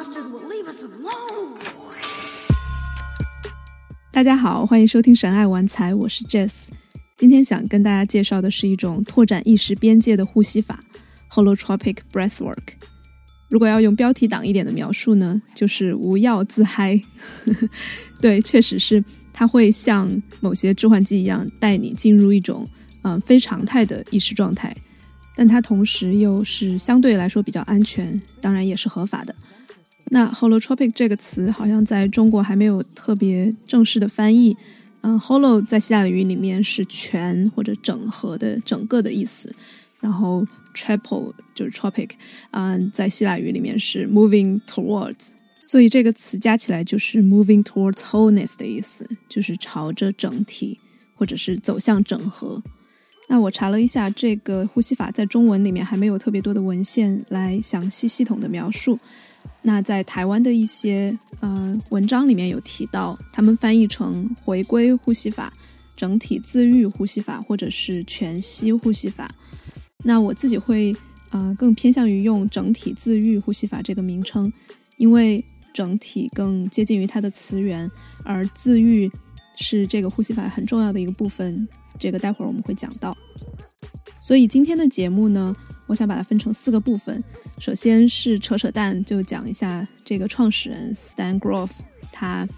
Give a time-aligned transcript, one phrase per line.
[0.00, 1.58] leave us alone
[4.10, 6.68] 大家好，欢迎收听神爱玩财，我是 Jess。
[7.18, 10.82] 今天想跟大家介绍的是一种拓展意识边界的呼吸法
[11.30, 12.56] ——Holotropic Breathwork。
[13.50, 16.98] 如果要用标题党一点的描述呢，就是无药自嗨。
[18.22, 19.04] 对，确实是，
[19.34, 22.66] 它会像某些致幻剂一样，带你进入一种
[23.02, 24.74] 嗯非常态的意识状态。
[25.36, 29.34] 但它同时又是相对来说比较安全，当然也是合法的。
[30.12, 34.56] 那 holotropic 这个词好像在中国还没有特别正式的翻译。
[35.02, 39.50] 嗯，holo 在希腊语里面是全或者整合的、整个的意思。
[39.98, 42.10] 然后 triple 就是 tropic，
[42.50, 45.28] 嗯，在希腊语里面是 moving towards，
[45.62, 50.78] 所以这个词加起来就是 moving towards wholeness 的意思，就是朝着整体
[51.14, 52.62] 或者是走向整合。
[53.28, 58.98] 那我查了一下，这个呼吸法在中文里面还没有特别多的文献来详细系统的描述。
[59.62, 65.52] 那在台湾的一些呃文章里面有提到，他们翻译成回归呼吸法、
[65.94, 69.30] 整体自愈呼吸法或者是全息呼吸法。
[70.02, 70.96] 那我自己会
[71.30, 74.50] 呃更偏向于用整体自愈呼吸法这个名称，
[74.96, 77.90] 因为整体更接近于它的词源，
[78.24, 79.10] 而自愈
[79.56, 81.68] 是这个呼吸法很重要的一个部分。
[81.98, 83.14] 这个待会儿我们会讲到，
[84.18, 85.54] 所以今天的节目呢，
[85.90, 87.22] 我想把它分成四个部分。
[87.58, 91.70] 首先是扯扯淡，就讲一下这个创始人 Stan Grof
[92.12, 92.48] 他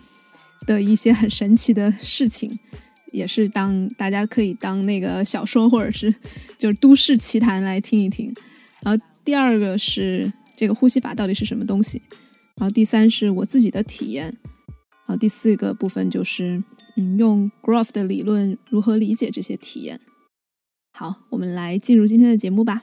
[0.67, 2.59] 的一些很神奇的事情，
[3.11, 6.15] 也是当大家可以当那个小说或者是
[6.59, 8.33] 就是都市奇谈来听一听。
[8.83, 12.03] 然后第二个是这个呼吸法到底是什么东西，
[12.57, 16.63] 然后第三是我自己的体验，然后第四个部分就是。
[16.95, 19.99] 嗯，用 Grof 的理论如何理解这些体验？
[20.95, 22.83] 好，我们来进入今天的节目吧。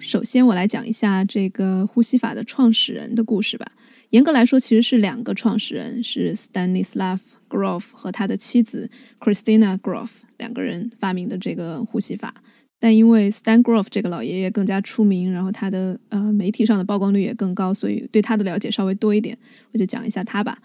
[0.00, 3.70] 首先，我来讲一下这个呼吸法的创始人的故事吧。
[4.10, 12.34] 严格来说，其实是两个创始人，是 Stanislav Grof 和他的妻子 Christina Grof 两个人发明的这个呼吸法。
[12.80, 19.38] 但因为 Stan Grof 这个老爷爷更加出名，然后他的呃媒体上的曝光率也更高，所以对他的了解稍微多一点，
[19.72, 20.58] 我就讲一下他吧。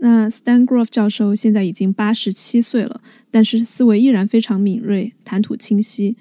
[0.00, 3.00] 那 Stan Grof 教授现在已经八十七岁了，
[3.30, 6.16] 但是思维依然非常敏锐，谈吐清晰。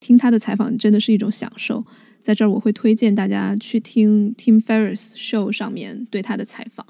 [0.00, 1.84] 听他的采访真的是一种享受。
[2.22, 6.86] 在这儿，我会推荐大家去听 Tim Ferriss Show 上面对他的采访。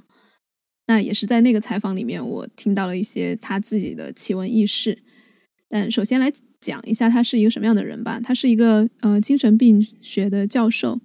[0.86, 4.98] 那也是在那个采访里面，我听到了一些他自己的奇闻异事。
[5.68, 8.18] 但首先来讲一下他是一个什么样的人吧。
[8.18, 11.00] 他是一个呃精神病学的教授，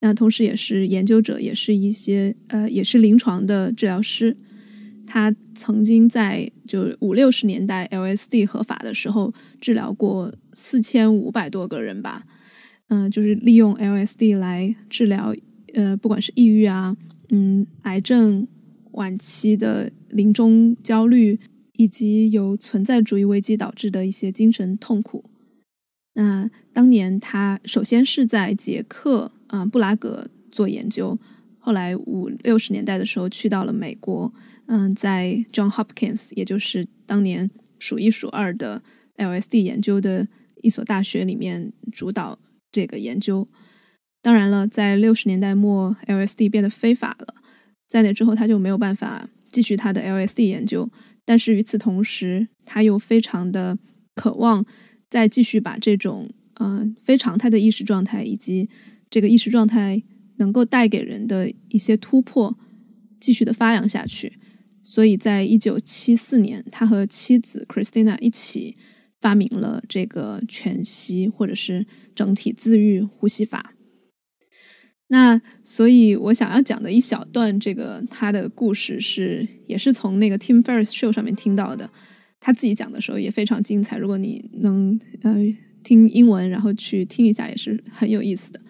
[0.00, 4.36] 那同时也是研究者，也是一些呃也是临床的治疗师。
[5.06, 12.24] 他曾经在就五六十年代 LSD 合法的时候治疗过四千五百多个人吧，
[12.88, 15.34] 嗯，就是利用 LSD 来治疗
[15.74, 16.96] 呃，不管是抑郁啊，
[17.30, 18.46] 嗯，癌症
[18.92, 21.38] 晚期的临终焦虑，
[21.74, 25.24] 以及由存在主义危机导致的一些精神痛苦。
[26.14, 31.18] 那当年他首先是在捷克啊布拉格做研究，
[31.58, 34.32] 后来五六十年代的时候去到了美国。
[34.66, 38.82] 嗯，在 John Hopkins，也就是当年数一数二的
[39.16, 40.26] LSD 研究的
[40.62, 42.38] 一所大学里面主导
[42.72, 43.46] 这个研究。
[44.20, 47.34] 当然了，在六十年代末，LSD 变得非法了，
[47.88, 50.90] 在那之后他就没有办法继续他的 LSD 研究。
[51.24, 53.78] 但是与此同时，他又非常的
[54.14, 54.66] 渴望
[55.08, 58.68] 再继续把这种嗯非常态的意识状态以及
[59.08, 60.02] 这个意识状态
[60.38, 62.58] 能够带给人的一些突破
[63.20, 64.38] 继续的发扬下去。
[64.88, 68.76] 所以在一九七四年，他和妻子 Christina 一起
[69.20, 73.74] 发明了这个全息或者是整体自愈呼吸法。
[75.08, 81.90] 那所以我想要讲的一小段这个他的故事是，也是从那个 Tim Ferriss Show 上面听到的。
[82.38, 83.98] 他自己讲的时候也非常精彩。
[83.98, 85.34] 如果你能呃
[85.82, 88.60] 听英文，然后去听一下，也是很有意思的。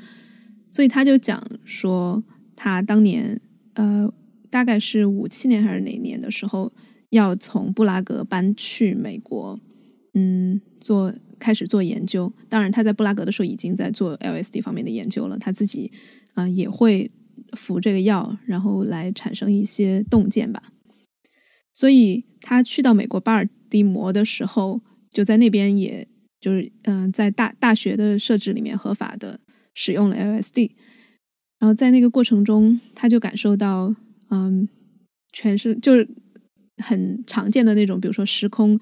[0.71, 2.25] 所以他就讲说，
[2.57, 3.39] 他当年
[3.75, 4.11] 呃。
[4.51, 6.73] 大概是五七年还是哪年的时候，
[7.11, 9.59] 要从布拉格搬去美国，
[10.15, 12.33] 嗯，做开始做研究。
[12.49, 15.39] 当然，他在布拉格的时候已经在做 LSD 方面的研究了。
[15.39, 15.93] 他自己
[16.35, 17.11] 啊也会
[17.53, 20.63] 服这个药，然后来产生一些洞见吧。
[21.73, 26.09] 所以他去到美国巴尔的摩的时候，就在那边，也
[26.41, 29.41] 就是嗯，在大大学的设置里面合法的
[29.75, 30.71] 使用了 LSD。
[31.59, 33.95] 然后在那个过程中，他就感受到。
[34.31, 34.69] 嗯，
[35.33, 36.09] 全是就是
[36.83, 38.79] 很常见的那种，比如说时空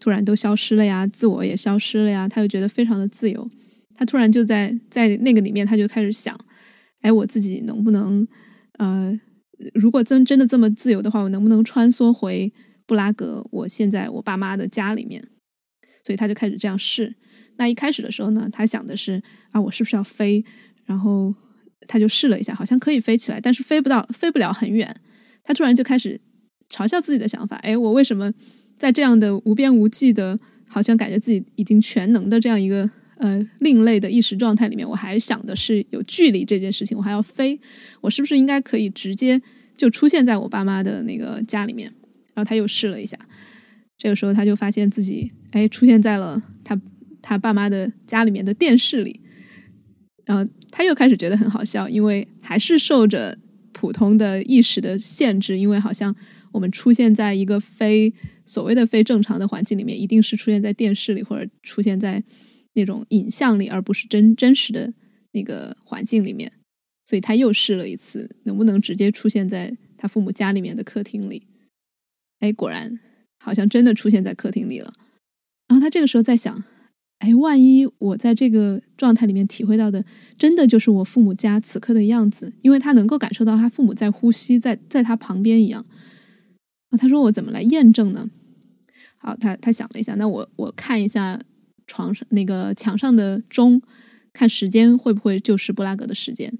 [0.00, 3.48] 突然都消失了呀，自我也消失了呀，他就觉得非常的自由。
[3.94, 6.38] 他突然就在在那个里面，他就开始想，
[7.00, 8.26] 哎，我自己能不能
[8.78, 9.18] 呃，
[9.74, 12.52] 如果真真的这么自由的话，我能不能穿梭回
[12.86, 13.46] 布拉格？
[13.50, 15.26] 我现在我爸妈的家里面，
[16.04, 17.16] 所以他就开始这样试。
[17.56, 20.44] 那一开始的时候呢，他想的是啊，我是不是要飞？
[20.84, 21.34] 然后
[21.86, 24.94] 他就试了一下，好像可以飞起来，但是飞不到，飞不了很远。
[25.42, 26.20] 他突然就开始
[26.68, 28.32] 嘲笑自己的想法：哎，我为什么
[28.76, 30.38] 在这样的无边无际的，
[30.68, 37.58] 好像感觉自己已经全能的这样一个呃另类的意识状态里面，我还想的是有距离这件事情，我还要飞？
[38.00, 39.40] 我是不是应该可以直接
[39.76, 41.92] 就出现在我爸妈的那个家里面？
[42.34, 43.18] 然后他又试了一下，
[43.96, 46.80] 这个时候他就发现自己哎出现在了他。
[47.28, 49.20] 他爸妈的家里面的电视里，
[50.26, 53.38] 然后他又开始觉得很好笑，因为还是受着
[53.72, 56.12] 普通的意识的限制，因为好像
[56.50, 58.12] 我们出现在一个非
[58.44, 62.24] 所谓的非正常的环境里面，一定是出现在电视里或者出现在
[62.74, 64.92] 那种影像里，而不是真真实的
[65.30, 66.50] 那个环境里面。
[67.04, 71.46] 所以他又试了一次，能不能直接出现在他父母家里面的客厅里？
[72.40, 72.98] 哎，果然
[73.38, 74.92] 好像真的出现在客厅里了。
[75.68, 76.64] 然后他这个时候在想。
[77.18, 80.04] 哎，万一我在这个状态里面体会到的，
[80.36, 85.84] 真的就是我父母家此刻的样子，因为他能够感受到他父母在呼吸，在在他旁边一样。
[86.90, 88.28] 啊，他说我怎么来验证呢？
[89.16, 91.40] 好，他他想了一下，那我我看一下
[91.86, 93.80] 床上那个墙上的钟，
[94.34, 96.52] 看时间会不会就是布拉格的时间？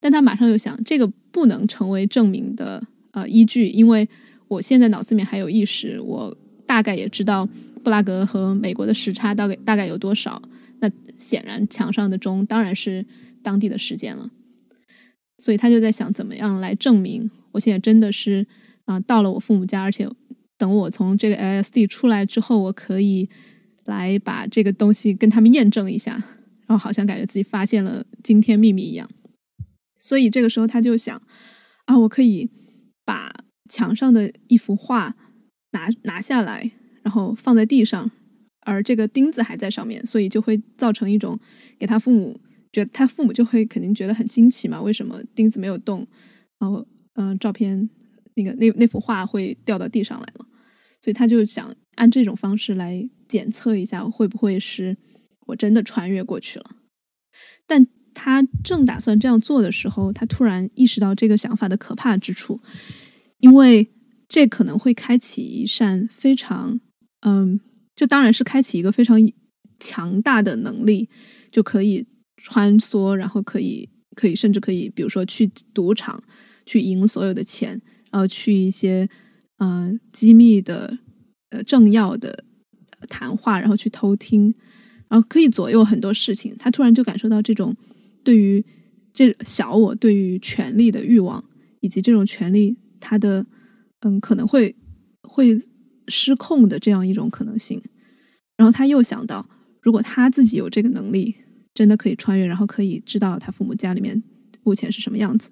[0.00, 4.08] 但他马上又想，这个不能成为证明的呃依据，因为
[4.48, 6.36] 我现在脑子里面还有意识，我
[6.66, 7.48] 大概也知道。
[7.82, 10.40] 布拉格和美国的时差大概大概有多少？
[10.80, 13.04] 那显然墙上的钟当然是
[13.42, 14.30] 当地的时间了。
[15.38, 18.46] 所以他就在想，怎么样来证明我现在真的是
[18.84, 20.08] 啊到了我父母家，而且
[20.58, 23.28] 等我从这个 LSD 出来之后，我可以
[23.84, 26.12] 来把这个东西跟他们验证一下，
[26.66, 29.08] 然后好像感觉自己发现了惊天秘密一样。
[29.98, 31.20] 所以这个时候他就想
[31.86, 32.50] 啊，我可以
[33.04, 33.32] 把
[33.68, 35.16] 墙上的一幅画
[35.72, 36.72] 拿拿下来。
[37.02, 38.10] 然后放在地上，
[38.60, 41.38] 而这个钉子还在上面，所以就会造成一种
[41.78, 42.40] 给他父母
[42.72, 44.80] 觉得他父母就会肯定觉得很惊奇嘛？
[44.80, 46.06] 为什么钉子没有动？
[46.58, 47.88] 然后，嗯，照片
[48.34, 50.46] 那个那那幅画会掉到地上来了，
[51.00, 54.96] 所以他就想按这种方式来检测一下，会不会是
[55.46, 56.76] 我真的穿越过去了？
[57.66, 62.60] 但他正打算这样做的时候，他突然意识到这个想法的可怕之处，
[63.38, 63.88] 因为
[64.28, 66.80] 这可能会开启一扇非常。
[67.20, 67.60] 嗯，
[67.94, 69.18] 就当然是开启一个非常
[69.78, 71.08] 强大的能力，
[71.50, 72.06] 就可以
[72.36, 76.22] 穿梭，然后可以可以甚至可以，比如说去赌场
[76.64, 77.80] 去赢所有的钱，
[78.10, 79.08] 然后去一些
[79.58, 80.98] 嗯机密的
[81.50, 82.44] 呃政要的
[83.08, 84.54] 谈话，然后去偷听，
[85.08, 86.56] 然后可以左右很多事情。
[86.58, 87.76] 他突然就感受到这种
[88.24, 88.64] 对于
[89.12, 91.44] 这小我对于权力的欲望，
[91.80, 93.44] 以及这种权力他的
[94.00, 94.74] 嗯可能会
[95.22, 95.54] 会。
[96.08, 97.82] 失控的这样一种可能性，
[98.56, 99.48] 然后他又想到，
[99.80, 101.34] 如果他自己有这个能力，
[101.72, 104.22] 真的可以穿越，然后可以知道他父母家里面
[104.62, 105.50] 目前是什么样子，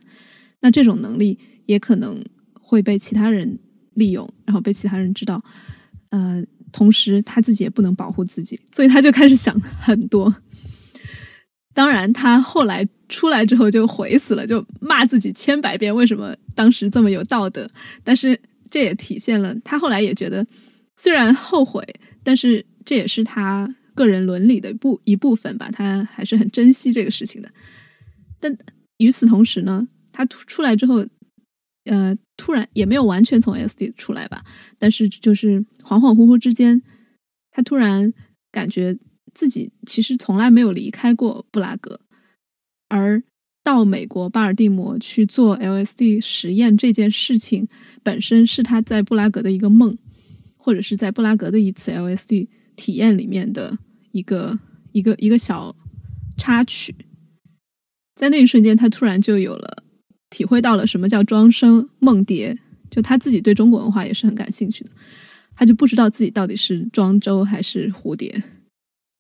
[0.61, 2.23] 那这种能力也可能
[2.61, 3.59] 会被其他人
[3.95, 5.43] 利用，然后被其他人知道。
[6.11, 10.35] 呃，同时他自己也不能保护自己，所以他就开始想很多。
[11.73, 17.71] 当然，他后来出来之后就悔死了，就骂自己千百遍，为什么当时这么有道德？
[18.05, 18.39] 但是。
[18.71, 20.47] 这也体现了他后来也觉得，
[20.97, 21.85] 虽然后悔，
[22.23, 25.71] 但是这也是他个人伦理的部一部分吧。
[25.71, 27.51] 他还是很珍惜这个事情的。
[28.41, 28.57] 但
[28.99, 31.07] 与此同时呢，他出来之后，
[31.85, 34.45] 呃，突然也没有完全从 SD 出来吧，
[34.79, 36.83] 但是就是恍恍惚惚之间，
[37.51, 38.13] 他突然
[38.53, 38.97] 感觉
[39.35, 42.01] 自己其实从来没有离开过布拉格，
[42.89, 43.23] 而。
[43.69, 47.69] 到美国巴尔的摩去做 LSD 实验这件事情
[48.03, 49.95] 本身是他在布拉格的一个梦，
[50.57, 53.77] 或者是在布拉格的一次 LSD 体验里面的
[54.13, 54.59] 一个
[54.93, 55.77] 一个一个小
[56.39, 56.95] 插曲。
[58.15, 59.85] 在那一瞬间，他突然就有了
[60.31, 62.59] 体会到了什么叫庄生梦蝶。
[62.89, 64.91] 就他自己对中国文化也是很感兴趣的，
[65.55, 68.43] 他就不知道自己到底是庄周还是蝴蝶。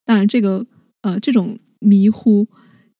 [0.06, 0.66] 当然，这个
[1.02, 2.48] 呃这种迷糊。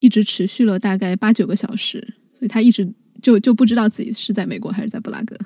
[0.01, 5.37] 一直持续了大概八九个小时，所以他一直就就不知道自己是在美国还是在布拉格，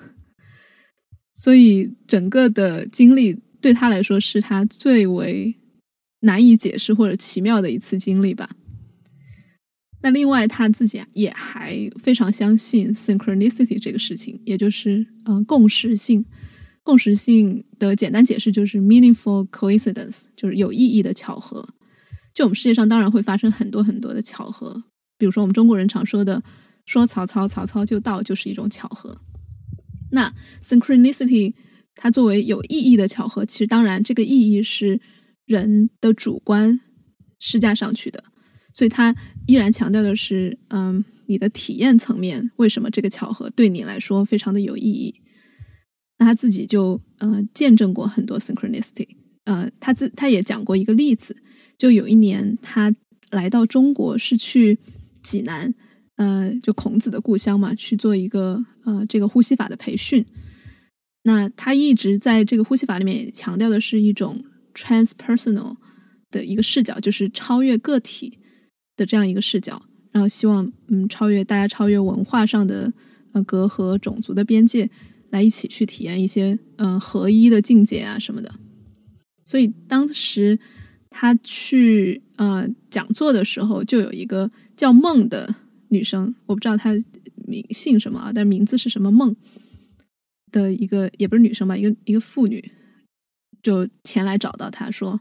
[1.35, 5.54] 所以整个的经历对他来说是他最为
[6.21, 8.50] 难以解释或者奇妙的一次经历吧。
[10.02, 16.25] 那另外他自己也还非常相信 synchronicity 这个事情，也就是嗯共识性。
[16.85, 21.68] 共识性的简单解释就是 meaningful coincidence，就是有意义的巧合。
[22.34, 24.84] 就我们世界上当然会发生很多很多的巧合，
[25.18, 26.42] 比如说我们中国人常说的
[26.86, 29.18] 说曹操，曹操就到，就是一种巧合。
[30.10, 31.54] 那 synchronicity
[31.94, 35.00] 它作为有意义的巧合，其实当然这个意义是
[35.46, 36.80] 人的主观
[37.38, 38.24] 施加上去的，
[38.74, 39.14] 所以它
[39.46, 45.14] 依然强调的是，嗯，你的体验层面，为什么这个巧合对你来说非常的有意义？
[46.18, 49.08] 那他自己就呃见证过很多 synchronicity，
[49.44, 51.36] 呃，他自他也讲过一个例子，
[51.82, 52.94] 就有一年他
[53.32, 54.78] 来到中国是去
[55.20, 55.74] 济南。
[56.14, 60.24] 呃，就孔子的故乡嘛，去做一个呃这个呼吸法的培训。
[61.24, 65.74] 那他一直在这个呼吸法里面强调的是一种 transpersonal
[66.30, 68.38] 的一个视角，就是超越个体
[68.96, 72.92] 的这样一个视角，然后希望嗯超越大家超越文化上的
[73.32, 74.88] 呃隔阂、种族的边界，
[75.30, 78.54] 来一起去体验一些嗯合一的境界啊什么的。
[79.44, 80.60] 所以当时
[81.12, 85.54] 他去呃讲座的时候，就有一个叫梦的。
[85.92, 86.95] 女生，我不知道她
[87.47, 89.37] 名姓什么啊，但名字是什么梦
[90.50, 92.73] 的一个，也不是女生吧，一个一个妇女，
[93.62, 95.21] 就前来找到他说，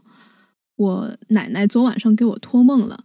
[0.76, 3.04] 我奶奶昨晚上给我托梦了，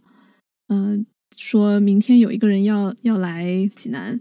[0.68, 1.04] 嗯，
[1.36, 4.18] 说明天有一个人要要来济南，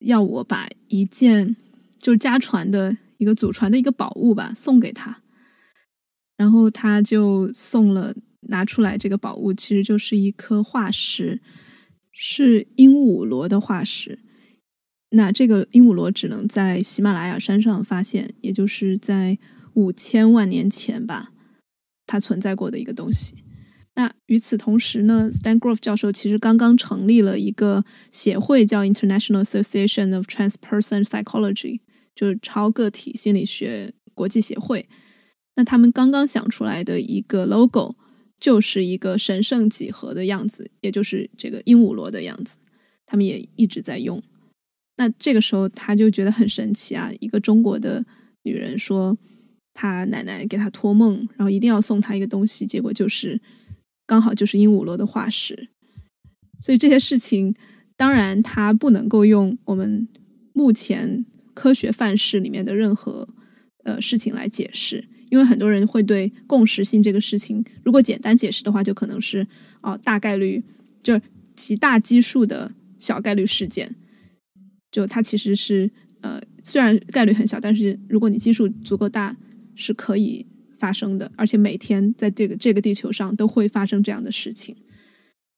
[0.00, 1.54] 要我把一件
[2.00, 5.22] 就是家传的一个祖传的一个宝物吧送给他，
[6.36, 8.14] 然后他就送了
[8.48, 11.40] 拿出来这个宝物，其实就是一颗化石。
[12.18, 14.20] 是鹦鹉螺的化石，
[15.10, 19.38] 那这个鹦鹉螺只能在喜马拉雅山上发现，也就是在
[19.74, 21.32] 五千万年前吧，
[22.06, 23.44] 它存在过的一个东西。
[23.96, 31.80] 那与此同时呢，Stan Grof 教授其实刚刚成立了一个协会，叫 International Association of Transperson Psychology，
[32.14, 34.88] 就是超个体心理学国际协会。
[35.56, 37.96] 那他们刚刚想出来的一个 logo。
[38.38, 42.58] 就是一个神圣几何的样子，也就是这个鹦鹉螺的样子，
[43.06, 44.22] 他们也一直在用。
[44.98, 47.10] 那这个时候他就觉得很神奇啊！
[47.20, 48.04] 一个中国的
[48.42, 49.16] 女人说，
[49.72, 53.40] 她奶奶给她托梦，然后一定要送她一个东西，结果就是
[54.06, 55.70] 刚好就是鹦鹉螺的化石。
[56.60, 57.54] 所以这些事情，
[57.96, 60.06] 当然它不能够用我们
[60.52, 63.26] 目前科学范式里面的任何
[63.84, 65.08] 呃事情来解释。
[65.28, 69.46] 因为很多人会对共识性这个事情，如果简单解释的话，就可能是
[69.80, 70.62] 哦大概率，
[71.02, 71.22] 就是
[71.54, 73.94] 极大基数的小概率事件，
[74.92, 75.90] 就它其实是
[76.20, 79.36] 呃虽然概率很小，但是如果你基数足够大，
[79.74, 80.46] 是可以
[80.78, 84.76] 发生的，而且每天在这个这个地球上都会发生这样的事情。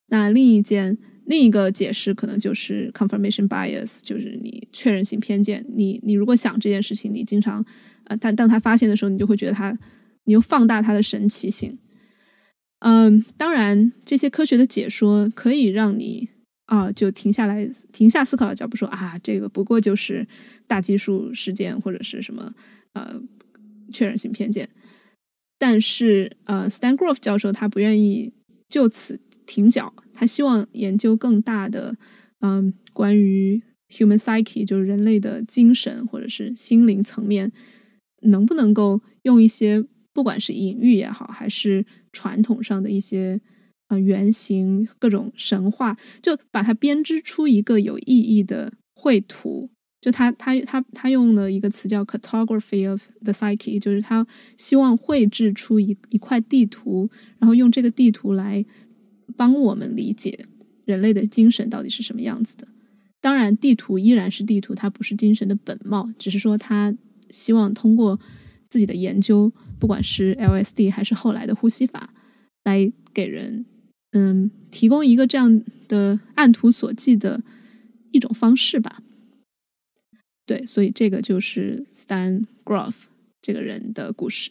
[0.08, 0.96] 那另一件
[1.26, 5.66] 另一个解释可能就是 confirmation bias，就是你确认性偏见。
[5.68, 7.64] 你你如果想这件事情，你经常。
[8.08, 9.78] 啊，但当他发现的时候，你就会觉得他，
[10.24, 11.78] 你又放大他的神奇性。
[12.80, 16.28] 嗯，当然，这些科学的解说可以让你
[16.66, 20.26] 啊，就停下来，停下思考的脚步，说啊，这个不过就是
[20.66, 22.54] 大基数事件或者是什么
[22.92, 23.20] 呃
[23.92, 24.68] 确认性偏见。
[25.58, 28.32] 但是呃，Stan Grof 教授他不愿意
[28.68, 31.96] 就此停脚，他希望研究更大的
[32.40, 37.50] 嗯关于 human psyche，就是人类的精神或者是心灵层面。
[38.22, 43.40] 能不能够用一些不管是隐喻也好，还是传统上的一些
[43.88, 49.70] 呃原型、各种神话，就把它编织出一个有意义的绘图。
[50.00, 58.64] 就他他他他用了一个词叫 cartography of the psyche，就是他希望绘制出一一块地图，然后用这个地图来
[59.36, 60.46] 帮我们理解
[60.84, 62.68] 人类的精神到底是什么样子的。
[63.20, 66.96] 当然，地图依然是地图，它不是精神的本貌，只是说它。
[67.30, 68.18] 希望通过
[68.68, 72.12] 自己的研究，不管是 LSD 还是后来的呼吸法，
[72.64, 73.64] 来给人
[74.12, 77.42] 嗯提供一个这样的按图索骥的
[78.10, 79.02] 一种方式吧。
[80.44, 83.04] 对，所以这个就是 Stan Grof
[83.40, 84.50] 这个人的故事。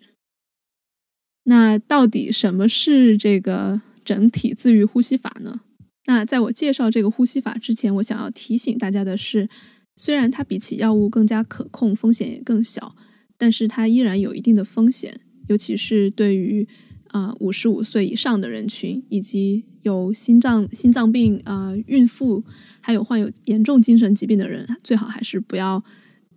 [1.43, 5.61] 那到底什么是这个整体自愈呼吸法呢？
[6.05, 9.49] 那在我介绍这个呼吸法之前，我想要提醒大家的是。
[9.99, 12.95] 虽然它比起药物更加可控，风险也更小，
[13.35, 16.67] 但是它依然有一定的风险，尤其是对于
[17.07, 22.43] 啊五十五岁以上的人群，以及有心脏心脏病啊孕妇，
[22.79, 25.83] 还有患有严重精神疾病的人，最好还是不要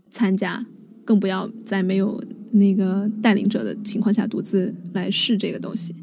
[0.09, 0.64] 参加，
[1.05, 5.95] 更不要在没有那个带领者的情况下独自来试这个东西。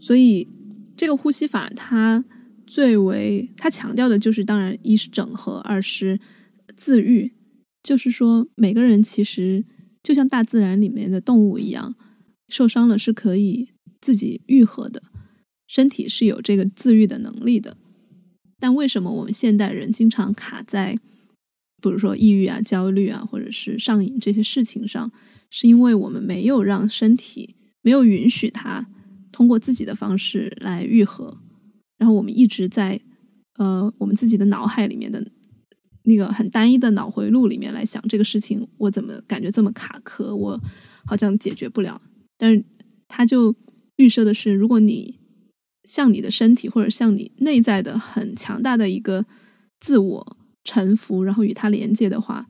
[0.00, 0.48] 所以，
[0.96, 2.24] 这个呼吸法它
[2.66, 6.18] 最为它强调的就是，当然一是整合，二是。
[6.78, 7.32] 自愈，
[7.82, 9.64] 就是说，每个人其实
[10.00, 11.96] 就像大自然里面的动物一样，
[12.48, 13.70] 受伤了是可以
[14.00, 15.02] 自己愈合的，
[15.66, 17.76] 身体是有这个自愈的能力的。
[18.60, 20.92] 但为什么我们现代人经常卡在，
[21.82, 25.10] 比如说抑郁啊、焦虑啊，或者是上瘾这些事情上，
[25.50, 28.88] 是因为我们没有让身体，没有允许它
[29.32, 31.38] 通过自己的方式来愈合，
[31.98, 33.00] 然后我们一直在
[33.58, 35.24] 呃我们自己的脑海里面的
[36.08, 40.60] 那个很单一的脑回路里面来想这个事情，我怎么感觉这么卡壳，我
[41.06, 42.02] 好像解决不了，
[42.36, 42.64] 但是
[43.06, 43.54] 它就
[43.96, 45.16] 预设的是，如果你。
[45.84, 49.24] 向你的身体或者向你内在的很强大的一个
[49.80, 52.46] 自我臣服，然后与它连接的话，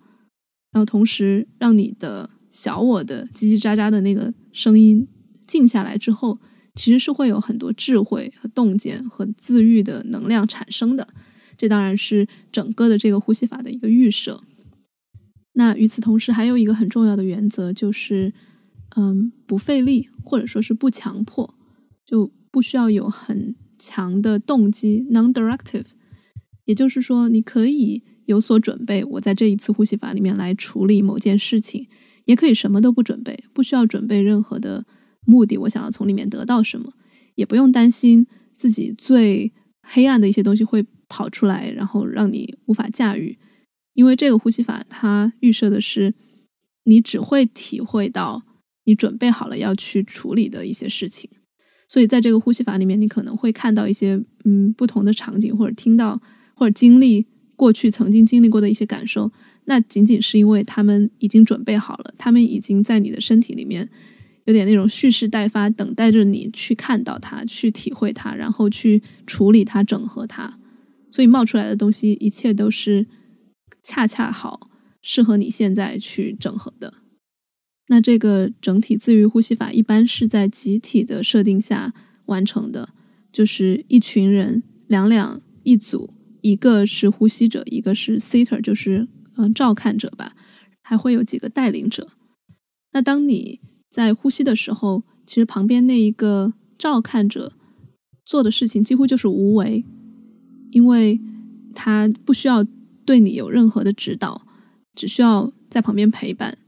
[0.72, 5.06] 然后同时让你的小我的叽叽喳喳的那个声音
[5.46, 6.40] 静下来之后，
[6.74, 11.06] 其实是会有很多智慧和洞见和自愈的能量产生的。
[11.58, 14.42] 这当然是整个的这个呼吸法的一个预设。
[15.52, 18.32] 那与此同时，还有一个很重要的原则就是，
[18.96, 21.54] 嗯，不费力或者说是不强迫，
[22.06, 22.32] 就。
[22.50, 25.84] 不需要有很强的动机，non-directive，
[26.64, 29.04] 也就是说，你可以有所准备。
[29.04, 31.86] 我在这一次呼吸法里面来处理某件事情，
[32.24, 34.86] 也可以什么都不准备，不需要准备任何的
[35.26, 35.58] 目的。
[35.58, 36.94] 我想要从里面得到什么，
[37.34, 43.38] 也不用担心自己最黑暗的一些东西会跑出来，然后让你无法驾驭。
[43.94, 46.14] 因为这个呼吸法它预设的是，
[46.84, 48.44] 你只会体会到
[48.84, 51.28] 你准备好了要去处理的一些事情。
[51.88, 56.20] 所以，在这个呼吸法里面，你可能会看到一些嗯不同的场景，或者听到
[56.54, 59.32] 或者经历过去曾经经历过的一些感受。
[59.64, 63.88] 那仅仅是因为他们已经准备好了，他们已经在你的身体里面
[64.44, 70.57] 有点那种蓄势待发，等待着你去看到它、去体会它，然后去处理它、整合它。
[71.10, 73.06] 所以冒出来的东西，一切都是
[73.82, 74.70] 恰恰好
[75.02, 76.94] 适合你现在去整合的。
[77.88, 81.94] 那这个整体自愈呼吸法一般是在集体的设定下
[82.26, 82.90] 完成的，
[83.32, 90.36] 就是一群人两两一组，一个是呼吸者，一个是 sitter，就是嗯照看者吧，
[90.82, 92.08] 还会有几个带领者。
[92.92, 97.54] 那当你在呼吸的时候，其实旁边那一个照看者
[98.26, 99.86] 做的事情几乎就是无为，
[100.70, 101.20] 因为
[101.74, 102.64] 他不需要
[103.04, 104.46] 对你有任何的指导，
[104.94, 106.58] 只需要在旁边陪伴。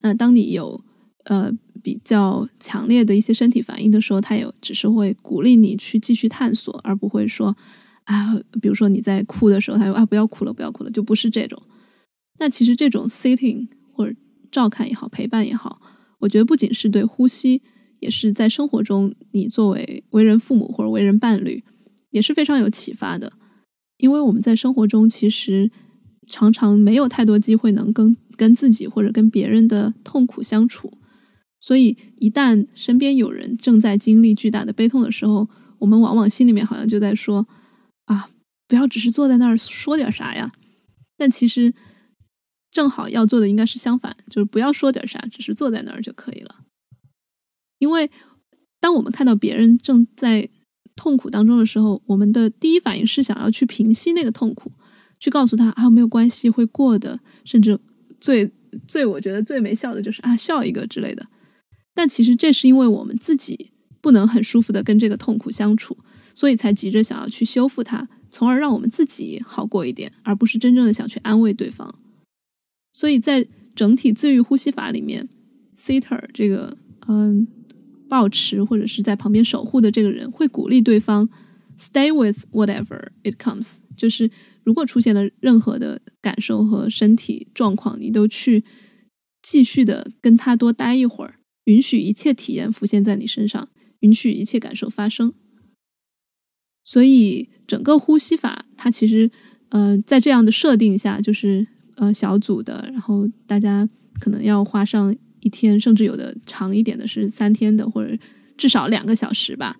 [0.00, 0.82] 那当你有
[1.24, 1.50] 呃
[1.82, 7.56] 比较强烈的一些身体反应的时候，他也只是会鼓励你去继续探索，而不会说
[8.04, 11.60] 啊，比如说你在哭的时候，他说啊不要哭了，不要哭了，就不是这种。
[12.38, 14.14] 那其实这种 sitting 或者
[14.50, 15.80] 照看也好，陪伴也好，
[16.18, 17.62] 我觉得不仅是对呼吸，
[18.00, 21.62] 也是在生活中，你作为为人父母或者为人伴侣，
[22.14, 23.34] 也是非常有启发的。
[23.98, 25.70] 因为我们在生活中其实
[26.26, 28.16] 常常没有太多机会能跟。
[28.36, 30.98] 跟自己或者跟别人的痛苦相处，
[31.60, 35.48] 所以一旦身边有人正在经历巨大的悲痛的时候，
[35.78, 37.46] 我们往往心里面好像就在说
[38.06, 38.28] ：“啊，
[38.66, 40.50] 不要只是坐在那儿说点啥呀。”
[41.16, 41.72] 但其实
[42.72, 46.64] 正好要做的应该是相反，就是不要说点啥，只是坐在那儿就可以了。
[47.78, 48.10] 因为
[48.80, 50.48] 当我们看到别人正在
[50.96, 54.72] 痛苦当中的时候，我们的第一反应是想要去平息那个痛苦，
[55.18, 57.78] 去告诉他啊没有关系，会过的，甚至。
[58.20, 58.50] 最
[58.88, 61.26] 最我觉得最没效的就是啊笑一个之类的，
[61.92, 65.98] 但其实这是因为我们自己不能很舒服的跟这个痛苦相处，
[66.34, 71.94] 所以才急着想要去修复它，从而让我们自己好过一点，而不是真正的想去安慰对方。
[72.94, 75.28] 所以在整体自愈呼吸法里面
[75.76, 77.46] ，sitter 这个嗯
[78.14, 81.28] 保持或者是在旁边守护的这个人会鼓励对方
[81.76, 84.30] stay with whatever it comes，就是。
[84.64, 88.64] 如果出现了任何的感受和身体状况，你都去
[89.42, 93.68] 继续的跟他多待一会儿，允许一切体验浮现在你身上，
[94.00, 95.34] 允许一切感受发生。
[96.82, 99.30] 所以整个呼吸法，它其实，
[99.68, 103.86] 呃，在这样的设定下，就是呃小组的，然后大家
[104.18, 108.18] 可能要花上一天，甚至有的长一点的是三天的，或者
[108.56, 109.76] 至少两个小时吧。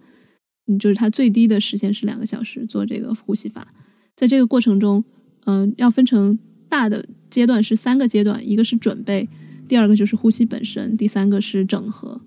[0.67, 3.67] 嗯，就是它最低的时间是两个小时做这个呼吸法。
[4.15, 5.05] 在这个过程中，
[5.47, 9.29] 嗯，要分成大的阶段是三个阶段，一个是准备，
[9.67, 12.21] 第二个就是呼吸本身，第三个是整合。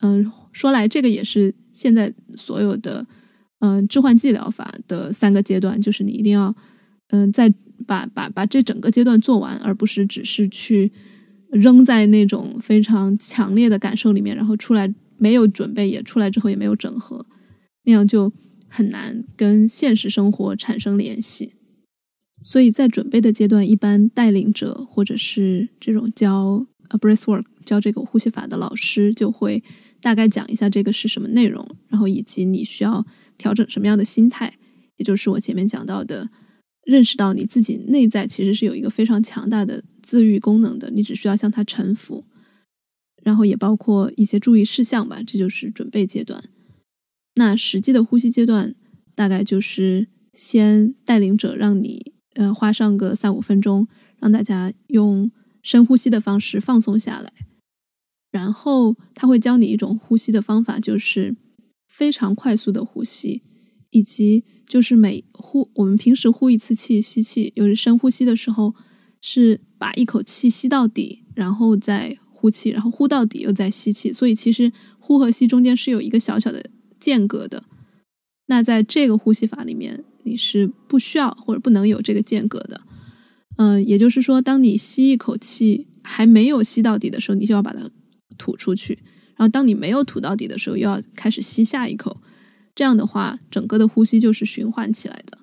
[0.00, 3.06] 嗯，说来这个也是现在所有的
[3.58, 6.54] 嗯置换剂疗法的三个阶段，就是你一定要
[7.08, 7.52] 嗯在
[7.86, 10.90] 把把把这整个阶段做完，而不是只是去
[11.50, 17.26] 扔在那种非常强烈的感受里面，然后出来没有准备，也出来之后也没有整合，
[17.84, 18.32] 那样就。
[18.72, 21.54] 很难跟现实生活产生联系，
[22.40, 29.64] 所以在准备的阶段，一般带领者或者是这种教 a breathwork 教这个呼吸法的老师就会
[30.00, 33.04] 大概讲一下这个是什么内容，然后以及你需要
[33.36, 34.54] 调整什么样的心态，
[34.98, 36.30] 也就是我前面讲到的，
[36.84, 42.24] 认识到你自己内在其实是有一个非常强大的自愈功能的，你只需要向它臣服。
[43.22, 46.42] 然后也包括一些注意事项吧，这就是准备阶段。
[47.36, 48.74] 那实际的呼吸阶段，
[49.14, 53.86] 大概就是先带领者让你呃花上个三五分钟，
[54.18, 55.30] 让大家用
[55.62, 57.32] 深呼吸的方式放松下来。
[58.32, 61.36] 然后他会教你一种呼吸的方法，就是
[61.86, 63.42] 非常快速的呼吸，
[63.90, 68.74] 以及就是每呼我们平时呼一次气吸气，就是深呼吸的时候，
[69.20, 72.18] 是把一口气吸到底，然后再。
[72.42, 76.64] 呼气，然后呼到底，又再吸气，所以其实呼和吸中间是有一个小小的
[76.98, 77.64] 间隔的。
[78.46, 82.80] 那在这个呼吸法里面，你是不需要或者不能有这个间隔的。
[83.58, 87.90] 嗯，也就是说，当你吸一口气还没有吸到底的时候，你就要把它
[88.38, 88.94] 吐出去；
[89.36, 92.22] 然后当你没有吐到底的时候，又要开始吸下一口。
[92.74, 95.38] 这样的话，整个的呼吸就是循环起来的。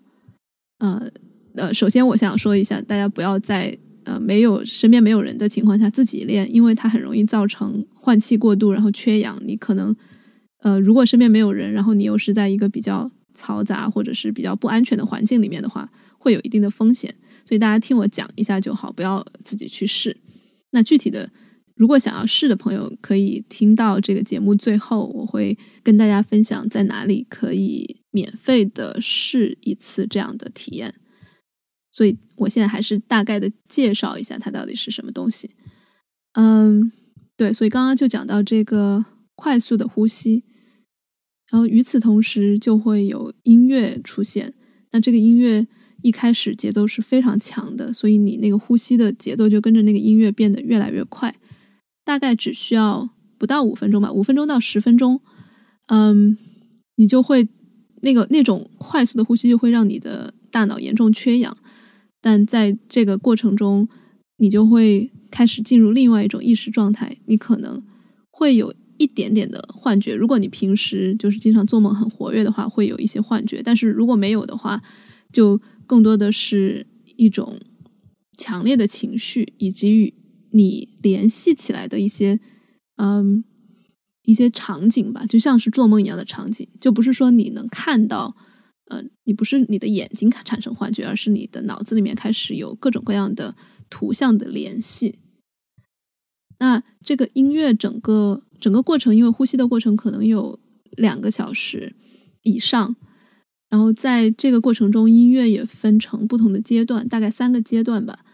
[0.79, 1.11] 呃
[1.57, 3.77] 呃，首先我想说一下，大家不要在。
[4.07, 9.37] 呃，没有身边没有人的情况下自己练，因为它很容易造成换气过度，然后缺氧。
[9.45, 9.93] 你可能，
[10.61, 17.13] 呃，如果身边没有人，然后你又是在一个比较嘈杂或者是比较不安全的环境里面的话，会有一定的风险。
[17.43, 20.15] 所以大家听我讲一下就好，不要自己去试。
[20.71, 21.29] 那具体的，
[21.75, 30.95] 如果想要试的朋友，可以听到这个节目最后，我会跟大家分享在哪里可以免费的试一次这样的体验。
[31.97, 35.49] 所以，我现在还是大概的介绍一下它到底是什么东西。
[36.33, 36.91] 嗯，
[37.35, 39.03] 对，所以刚刚就讲到这个
[39.35, 40.43] 快速的呼吸，
[41.49, 44.53] 然后与此同时就会有音乐出现。
[44.91, 45.65] 那这个音乐
[46.03, 51.33] 一开始节奏是非常强的，所以你那个呼吸的节奏就跟着那个音乐变得越来越快。
[52.05, 55.19] 大概只需要不到五分钟吧，五分钟到十分钟，
[55.87, 56.37] 嗯，
[56.97, 57.49] 你就会
[58.03, 61.57] 那个那种快速的呼吸就会让你的大脑严重缺氧。
[62.27, 63.87] 但在这个过程中，
[64.35, 67.81] 你就会开始进入另外一种意识状态，你可能
[68.29, 70.13] 会有一点点的幻觉。
[70.13, 74.83] 如果你平时就是经常做梦很活跃的话，会有一些幻觉；但是如果没有的话，
[75.31, 76.85] 就更多的是
[77.15, 77.57] 一种
[78.37, 80.13] 强烈的情绪，以及与
[80.51, 82.41] 你联系起来的一些
[82.97, 83.45] 嗯
[84.23, 88.35] 一些场景吧，就像是做梦一样的场景，就不是说你能看到。
[88.89, 93.55] 呃，你不是你的眼睛产生幻觉，而是你的脑子里面开始有各种各样的
[93.89, 95.19] 图像的联系。
[96.59, 100.57] 那这个音乐整个整个过程，因为呼吸的过程可能有
[100.91, 101.93] 两个小时
[102.43, 102.95] 以上，
[103.69, 108.25] 然后在这个过程中，音乐也分成不同的阶段，大概三个阶段吧。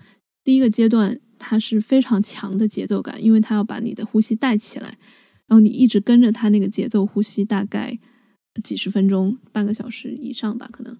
[0.43, 4.99] 第一个阶段它是非常强的节奏感，因为它要把你的呼吸带起来，
[5.47, 7.99] 然后你一直跟着它那个节奏呼吸，大概。
[8.61, 10.95] 几十分钟、半个小时以上吧，可能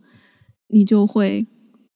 [0.69, 1.45] 你就会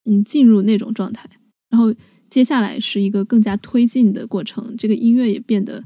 [0.06, 1.28] 嗯进入那种状态。
[1.70, 1.93] 然后
[2.30, 5.84] 接下来是一个更加推进的过程，这个音乐也变得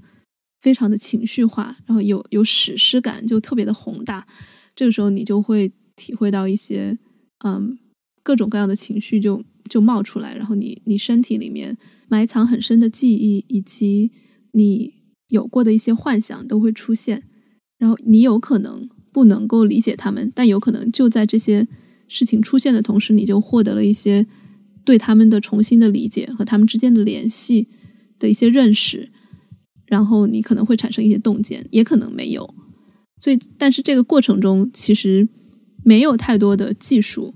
[0.59, 4.27] 非常的情绪化，然后有有史诗感，就特别的宏大。
[4.75, 6.97] 这个时候你就会体会到一些
[7.45, 7.77] 嗯
[8.23, 11.77] 各种各样的情绪就就冒出来，然后你你身体里面
[12.09, 14.11] 埋藏很深的记忆以及
[14.51, 14.93] 你
[15.29, 17.23] 有过的一些幻想都会出现，
[17.77, 18.89] 然后你有可能。
[19.11, 21.67] 不能够理解他们，但有可能就在这些
[22.07, 24.25] 事情出现的同时，你就获得了一些
[24.85, 27.67] 对他们的重新的理解和他们之间的联系
[28.17, 29.09] 的一些认识，
[29.85, 32.53] 然后你可能会产生一些洞见，也可能没有。
[33.19, 35.27] 所以，但是这个过程中其实
[35.83, 37.35] 没有太多的技术，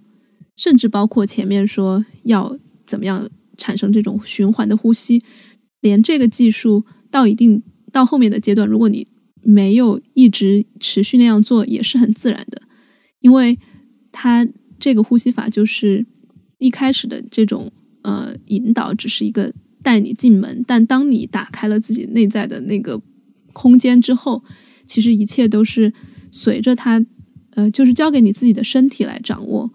[0.55, 5.21] 甚至包括前面说要怎么样产生这种循环的呼吸，
[5.81, 7.61] 连这个技术到一定
[7.91, 9.07] 到后面的阶段，如果你。
[9.45, 12.63] 没有一直持续那样做也是很自然的，
[13.19, 13.57] 因为
[14.11, 14.47] 它
[14.79, 16.05] 这个呼吸法就是
[16.57, 19.53] 一开始的这种呃引导，只是一个
[19.83, 22.99] 带你进门，但当你打开了自己内在的那个
[23.53, 24.43] 空间之后，
[24.87, 25.93] 其实一切都是
[26.31, 27.05] 随着它
[27.51, 29.71] 呃，就是交给你自己的身体来掌握，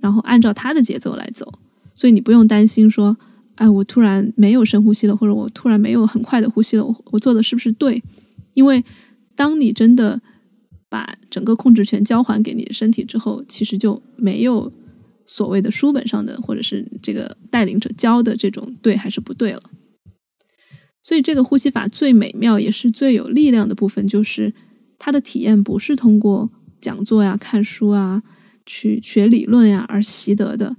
[0.00, 1.50] 然后按照它的节奏来走，
[1.94, 3.16] 所以你不用担心说，
[3.54, 8.02] 哎，我突然没有深呼吸了，或者我突然没有很快的呼吸了，我我做的是不是对？
[8.52, 8.84] 因为
[9.36, 10.20] 当你真的
[10.88, 14.72] 把整个控制权交还给你的身体之后，其实就没有
[15.26, 19.62] 所谓的书本上的或者是这个带领者教的这种对还是不对了。
[21.02, 24.54] 所以，这个呼吸法最美妙也是最有力量的部分，就是
[24.98, 28.22] 它的体验不是通过讲座呀、看书啊、
[28.64, 30.76] 去学理论呀而习得的，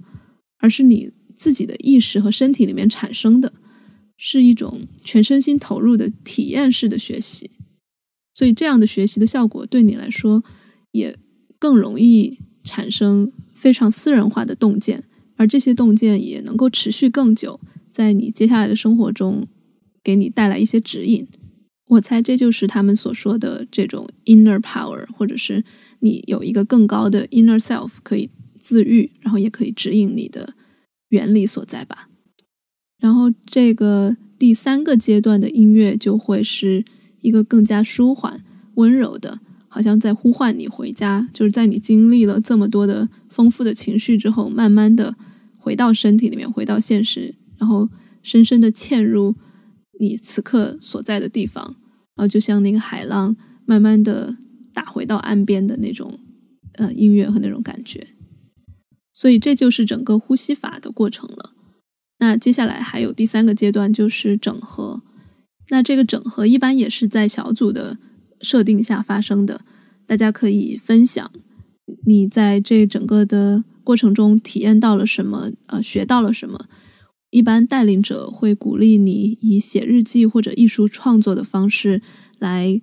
[0.58, 3.52] 而是你自己的意识和身体里面产生的，
[4.16, 7.50] 是一种全身心投入的体验式的学习。
[8.36, 10.44] 所以，这样的学习的效果对你来说
[10.92, 11.16] 也
[11.58, 15.02] 更容易产生非常私人化的洞见，
[15.36, 17.58] 而这些洞见也能够持续更久，
[17.90, 19.46] 在你接下来的生活中
[20.04, 21.26] 给你带来一些指引。
[21.86, 25.64] 我猜这就是他们所说的这种 inner power，或者是
[26.00, 28.28] 你有一个更高的 inner self 可以
[28.60, 30.52] 自愈，然后也可以指引你的
[31.08, 32.10] 原理所在吧。
[32.98, 36.84] 然后这个第三个阶段的音乐就会是
[37.26, 41.28] 一个更加舒缓、温柔的，好像在呼唤你回家。
[41.32, 45.16] 就是在你经历了这么多的丰富的情绪之后，慢慢的
[45.58, 47.88] 回到身体里面，回到现实，然后
[48.22, 49.34] 深深的嵌入。
[49.98, 51.64] 你此刻所在的地方，
[52.14, 53.34] 然后就像那个海浪
[53.64, 54.36] 慢慢的
[54.74, 56.20] 打回到岸边的那种
[56.74, 58.08] 呃音乐和那种感觉，
[59.14, 61.54] 所以这就是整个呼吸法的过程了。
[62.18, 65.00] 那接下来还有第三个阶段就是整合，
[65.68, 67.98] 那这个整合一般也是在小组的
[68.40, 69.62] 设定下发生的，
[70.06, 71.30] 大家可以分享
[72.04, 76.66] 你在这整个的过程中体验到了什么，呃，学到了什么。
[77.30, 82.00] 一般带领者会鼓励你以写日记或者艺术创作的方式
[82.38, 82.80] 来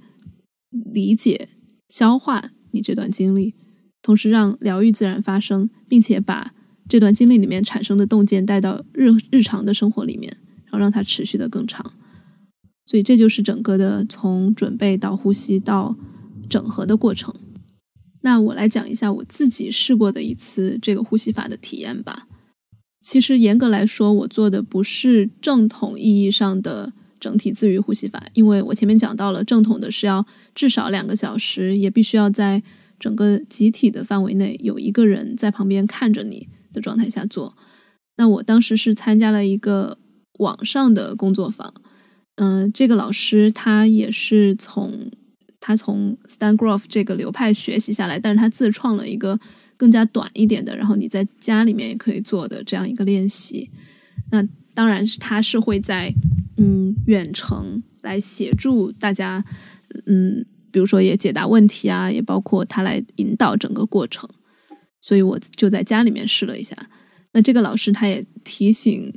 [0.69, 1.47] 理解、
[1.87, 3.55] 消化你这段经历，
[4.01, 6.53] 同时让疗愈自然发生，并且把
[6.89, 11.93] 这段经历里面产生的洞见带到日日常的生活里面，然后让它持续的更长。
[12.85, 15.95] 所以这就是整个的从准备到呼吸到
[16.49, 17.33] 整合的过程。
[18.21, 22.27] 那我来讲一下我自己试过的一次这个呼吸法的体验吧。
[23.01, 32.63] 其实严格来说，我做的不是正统意义上的整体自愈呼吸法，因为我前面讲到了，正统的是要至少两个小时，也必须要在
[32.97, 37.57] 整个集体的范围内有一个人在旁边看着你的状态下做。
[38.15, 39.97] 那我当时是参加了一个
[40.39, 41.73] 网上的工作坊，
[42.35, 45.11] 嗯，这个老师他也是从
[45.59, 49.39] 他从 Stan Grof 这个流派学习下来，但是他自创了一个。
[49.75, 53.69] 更加短一点的，然后你在家里面也可以做的这样一个练习。
[54.31, 54.41] 那
[54.73, 56.13] 当然是他是会在
[56.57, 59.43] 嗯远程来协助大家，
[60.05, 64.29] 嗯，比如说也解答问题啊，也包括他来引导整个过程。
[65.01, 66.77] 所以我就在家里面试了一下。
[67.33, 69.11] 那这个老师他也提醒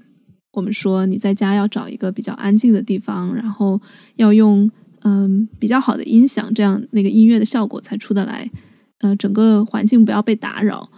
[0.56, 3.78] 我们说，你在家要找一个比较安静的地方，然后
[4.14, 4.70] 要用
[5.02, 8.50] 嗯比较好的音响，这样那个音乐的效果才出得来。
[9.00, 10.90] 呃，整个环境不要被打扰，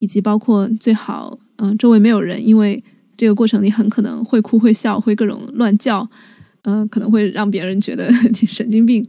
[0.00, 2.84] 以及包括最好，嗯，周围没有人，因为
[3.16, 6.06] 这个过程你很可能会哭会笑会各种乱叫，
[6.64, 9.02] 呃，可能会让别人觉得 你神经病。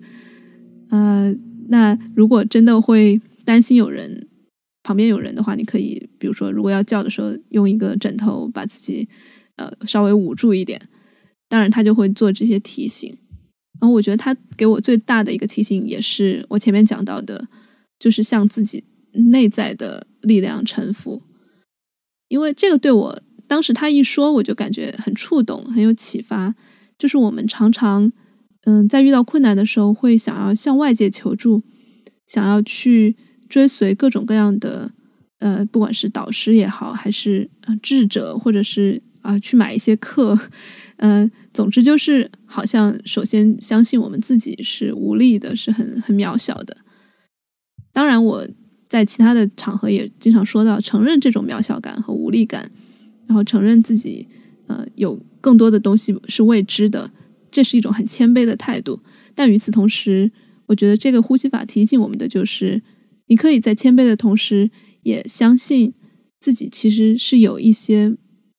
[0.90, 1.36] 呃，
[1.68, 4.26] 那如果真的会担心有人
[4.82, 9.10] 旁边有人的话，你可以比如说，如果要叫的时候，用一个枕头把自己
[9.58, 10.82] 呃稍微捂住一点。
[11.50, 13.16] 当然，他就会做这些提醒。
[13.80, 17.48] 然后我觉得他给我最大的一个提醒，也是我前面讲到的。
[18.00, 18.84] 就是向自己
[19.32, 21.24] 内在的力量臣服，
[22.28, 26.54] 因为这个对我当时他一说，我就感觉很触动，很有启发。
[27.00, 28.12] 就是我们常常，
[28.66, 31.64] 嗯，在遇到困难的时候，会想要向外界求助，
[32.28, 33.18] 想要去
[33.50, 34.92] 追随各种各样的，
[35.40, 37.50] 呃，不管是导师也好，还是
[37.82, 40.40] 智者，或者是啊，去买一些课，
[41.00, 46.78] 嗯，总之就是好像首先相信我们自己是无力的，是很很渺小的。
[47.92, 48.48] 当然，我
[48.88, 52.72] 在其他的场合也经常说到，承认这种渺小感和无力感，
[53.26, 54.26] 然后承认自己
[54.68, 57.12] 呃有更多的东西是未知的，
[57.52, 59.02] 这是一种很谦卑的态度。
[59.36, 60.32] 但与此同时，
[60.68, 62.82] 我觉得这个呼吸法提醒我们的就是，
[63.28, 64.72] 你可以在谦卑的同时，
[65.04, 65.94] 也相信
[66.40, 68.16] 自己其实是有一些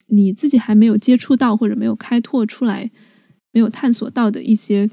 [0.09, 2.91] 你自己还没有接触到或者没有开拓出来、
[3.53, 4.91] 没有探索到的一些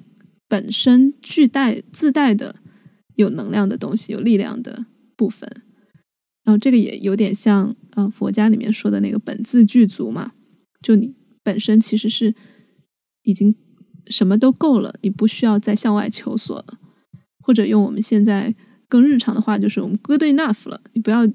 [0.48, 2.58] 本身具带自带的。
[3.16, 5.50] 有能量的东西，有力量的部分，
[6.44, 10.34] 然后这个也有点像，嗯，佛家里面说的那个本自具足嘛，
[10.82, 12.36] 就你本身其实是
[13.24, 13.56] 已经
[14.08, 16.78] 什么都够了，你不需要再向外求索了，
[17.40, 18.54] 或者用我们现在
[18.90, 21.26] 更日常的话，就是我们 good enough 了，你不要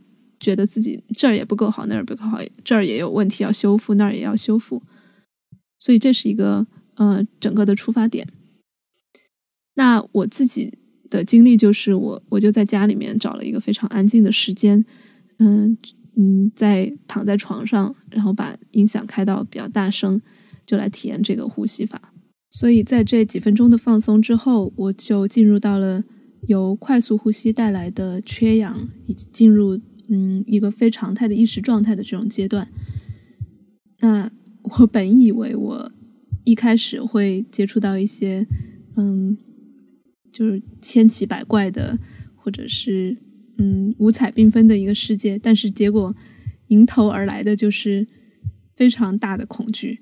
[0.40, 4.82] 觉得自己这儿也不够好，那儿不够好，这儿也有问题要修复，那儿也要修复，
[5.78, 8.26] 所以这是一个，呃，整个的出发点。
[9.74, 10.78] 那我自己。
[11.10, 14.84] 的经历就是，我我就在家里面找了一个非常安静的时间，
[15.40, 15.76] 嗯
[16.14, 20.22] 嗯，在躺在床上，然后把音响开到比较大声，
[20.64, 22.14] 就来体验这个呼吸法。
[22.52, 26.04] 所以在这几分钟的放松之后，我就进入到了
[26.46, 32.68] 由快速呼吸带来的缺氧，以及进入嗯一个非常态的意识状态的这种阶段。
[34.00, 34.30] 那
[34.62, 35.90] 我本以为我
[36.44, 38.46] 一开始会接触到一些
[38.96, 39.38] 嗯。
[40.32, 41.98] 就是千奇百怪的，
[42.36, 43.16] 或者是
[43.58, 46.14] 嗯五彩缤纷的一个世界，但是结果
[46.68, 48.06] 迎头而来的就是
[48.76, 49.98] 非常大的恐惧。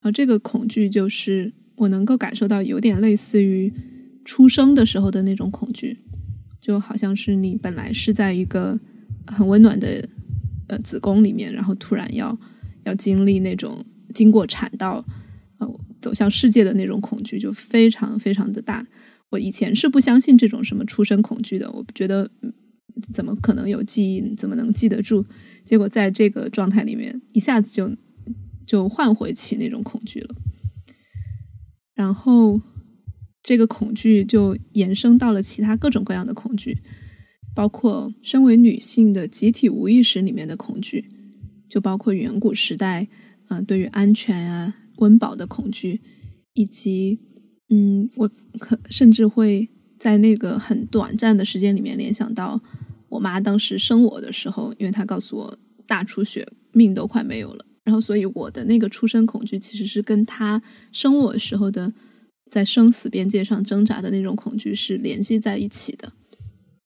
[0.00, 3.72] 而这个恐惧就是我能够感受到，有点类似于
[4.24, 5.98] 出生的时候的那种恐惧，
[6.60, 8.80] 就好像是你本来是在一个
[9.26, 10.08] 很温暖的
[10.68, 12.38] 呃子宫里面，然后突然要
[12.84, 13.84] 要经历那种
[14.14, 15.04] 经过产道
[15.58, 18.86] 呃走向世界的那种恐惧，就非常非常的大。
[19.30, 22.30] 我以前是不相信这种什么出生恐惧的，我觉得
[23.12, 25.24] 怎么可能有记忆，怎么能记得住？
[25.64, 27.94] 结果在这个状态里面，一下子就。
[28.66, 30.34] 就唤回起那种恐惧了，
[31.94, 32.58] 然后
[33.42, 36.78] 这个恐惧就延伸到了其他各种各样的恐惧，
[37.54, 41.08] 包括身为女性的集体无意识里面的恐惧，
[41.68, 43.06] 就包括远古时代，
[43.48, 46.00] 嗯，对于安全啊、温饱的恐惧，
[46.54, 47.20] 以及，
[47.70, 52.60] 嗯，我可甚至会在那个很短暂的时间里面联想到
[53.08, 57.64] 我妈当时生我的时候，因为她告诉我大出血，命都快没有了。
[57.84, 61.92] 然后，所以我的那个出生恐惧其实是跟她生我时候的
[62.50, 66.12] 在生死边界上挣扎的那种恐惧是联系在一起的。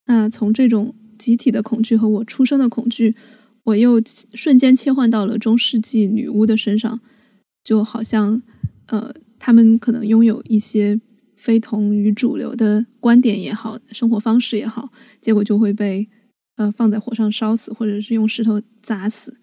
[0.08, 3.14] 那从这种集体的恐惧和我出生的恐惧，
[3.64, 4.02] 我又
[4.34, 7.00] 瞬间切换到了中世纪女巫的身上，
[7.62, 8.42] 就好像
[8.86, 10.98] 呃，他们可能拥有一些
[11.36, 14.90] 非同于主流的观点也好，生活方式也好，
[15.20, 16.08] 结果就会被
[16.56, 19.36] 呃放在火上烧死，或者是用石头砸死。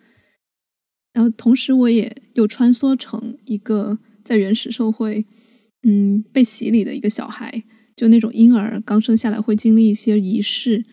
[1.13, 5.25] 然后，同时我也又穿梭成一个在原始社会，
[5.83, 7.63] 嗯，被洗礼的一个小孩，
[7.95, 10.83] 就那种婴儿刚生下来会经历一些仪式，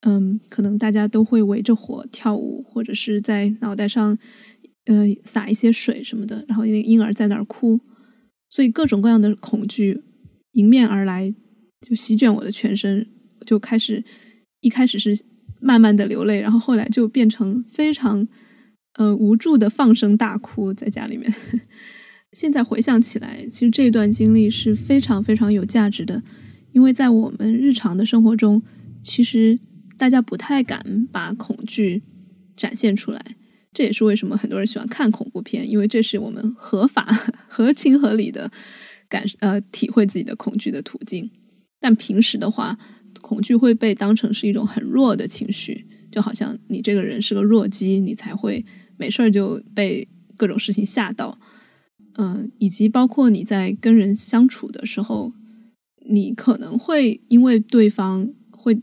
[0.00, 4.16] 嗯，可能大家都会围着火跳舞，或者是在脑袋上，
[4.86, 7.80] 呃，撒一些水什么的，然后那个婴儿在那儿哭，
[8.48, 10.02] 所以各种各样的恐惧
[10.52, 11.34] 迎面而来，
[11.80, 13.06] 就席卷我的全身，
[13.44, 14.04] 就开始
[14.60, 15.24] 一开始是
[15.60, 18.26] 慢慢的流泪，然后后来就变成非常。
[18.96, 21.34] 呃，无助的放声大哭在家里面。
[22.30, 26.22] 现在回想起来，其实这段经历是非常非常有价值的，
[26.74, 28.60] 因为在我们日常的生活中，
[29.00, 29.58] 其实
[29.96, 32.02] 大家不太敢把恐惧
[32.54, 33.36] 展现出来。
[33.72, 37.04] 这也是为什么很多人喜欢看恐怖片，因为这是我们合法、
[37.48, 38.50] 合情合理的
[39.08, 41.30] 感呃体会自己的恐惧的途径。
[41.80, 42.76] 但平时的话，
[43.20, 48.64] 恐惧会被当成是一种很弱的情绪，就好像你这个人是个弱鸡，你才会。
[48.96, 50.06] 没事儿就被
[50.36, 51.36] 各种事情吓到，
[52.16, 55.32] 嗯，以及包括你在跟人相处的时候，
[56.04, 58.80] 你可能会因为对方会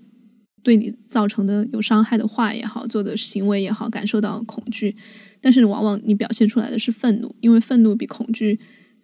[0.64, 4.96] 对你造成的有伤害的话也好，做的行为也好，感受到恐惧，
[5.40, 8.60] 但是往往你表现出来的是愤怒，因为愤怒比恐惧，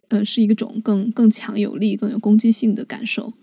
[0.10, 3.34] 呃，是一种更更强有力、更有攻击性的感受，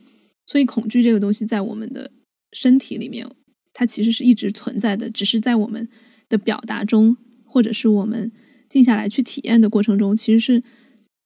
[0.47, 2.11] 所以恐惧这个东西在我们的
[2.53, 3.27] 身体里面，
[3.73, 5.89] 它其实是一直存在的，只是在我们
[6.29, 7.17] 的表达中。
[7.47, 8.33] 或者是我们
[8.69, 10.65] 静下来去体验的过程中，其实是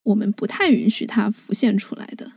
[0.03, 2.33] 我们不太允许它浮现出来的。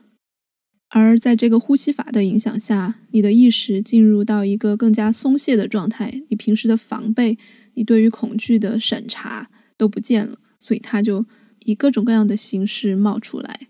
[0.93, 7.38] 而在这个呼吸法的影响下，你的意识进入到一个更加松懈的状态，你平时的防备，
[7.73, 11.25] 你对于恐惧的审查都不见了，所以它就
[11.65, 13.67] 以各种各样的形式冒出来，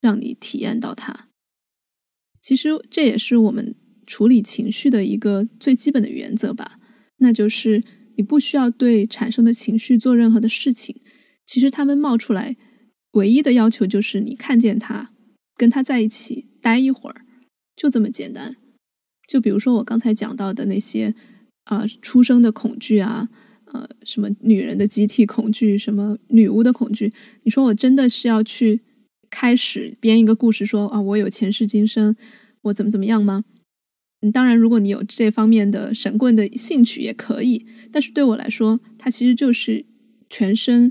[0.00, 1.28] 让你体验到它。
[2.40, 3.74] 其实这也是我们
[4.06, 6.78] 处理情绪的一个最基本的原则吧，
[7.18, 7.82] 那就是。
[8.16, 10.94] 你不需要对产生的情绪做任何的事情，
[11.44, 12.56] 其实他们冒出来，
[13.14, 15.10] 唯一的要求就是你看见他，
[15.56, 17.26] 跟他在一起待一会儿，
[17.76, 18.56] 就这么简单。
[19.28, 21.14] 就比如说我刚才讲到的那些
[21.64, 23.28] 啊，出生的恐惧啊，
[23.66, 28.80] 呃，什么女人的集体恐惧，什么女巫的恐惧，你说我真的是要去
[29.28, 32.16] 开始编一个故事，说啊，我有前世今生，
[32.62, 33.44] 我怎么怎么样吗？
[34.22, 39.84] 嗯当然，如果你有这方面的神棍的兴趣也可以，但是对我来说，它其实就是
[40.30, 40.90] 全身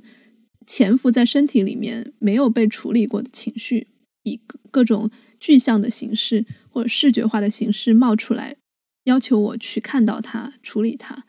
[0.67, 3.87] 潜伏在身体里面没有被处理过的情绪，
[4.23, 5.09] 以各种
[5.43, 8.55] 具象的形式或者视觉化的形式冒出来，
[9.03, 11.25] 要求我去看到它、处理它、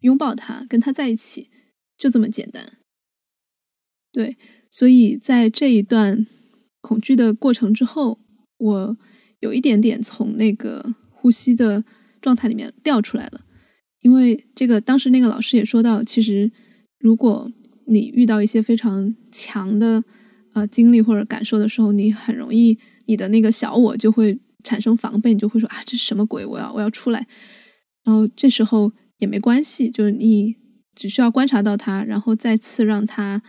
[0.00, 1.48] 拥抱它、跟它在一起，
[1.96, 2.78] 就这么简单。
[4.10, 4.36] 对，
[4.68, 6.26] 所以在这一段
[6.80, 8.18] 恐惧的过程之后，
[8.58, 8.96] 我
[9.38, 10.96] 有一点点从那个。
[11.18, 11.82] 呼吸的
[12.20, 13.40] 状态里面掉出来了，
[14.02, 16.52] 因为这个当时那个老师也说到，其实
[17.00, 17.50] 如果
[17.88, 20.04] 你遇到一些非常强的
[20.52, 26.44] 呃经历或者感受的时候，你很容易你的那个小我就会产生防备，你就会说啊这是什么鬼？
[26.44, 27.26] 我要我要出来。
[28.04, 30.54] 然后这时候也没关系，就是你
[30.94, 33.42] 只需要观察到它，然后再次让它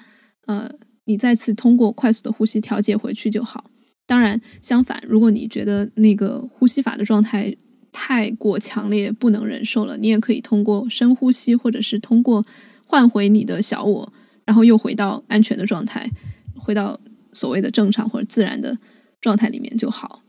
[0.45, 0.71] 呃
[1.05, 3.69] 你再次通过快速的呼吸调节回去就好。
[4.05, 7.55] 当然，相反，如果你觉得那个呼吸法的状态，
[7.91, 12.45] 太过强烈不能忍受了，你也可以通过深呼吸，或者是通过
[12.85, 14.13] 换回你的小我，
[14.45, 16.09] 然后又回到安全的状态，
[16.55, 16.99] 回到
[17.33, 18.77] 所谓的正常或者自然的
[19.21, 20.23] 状态里面就好。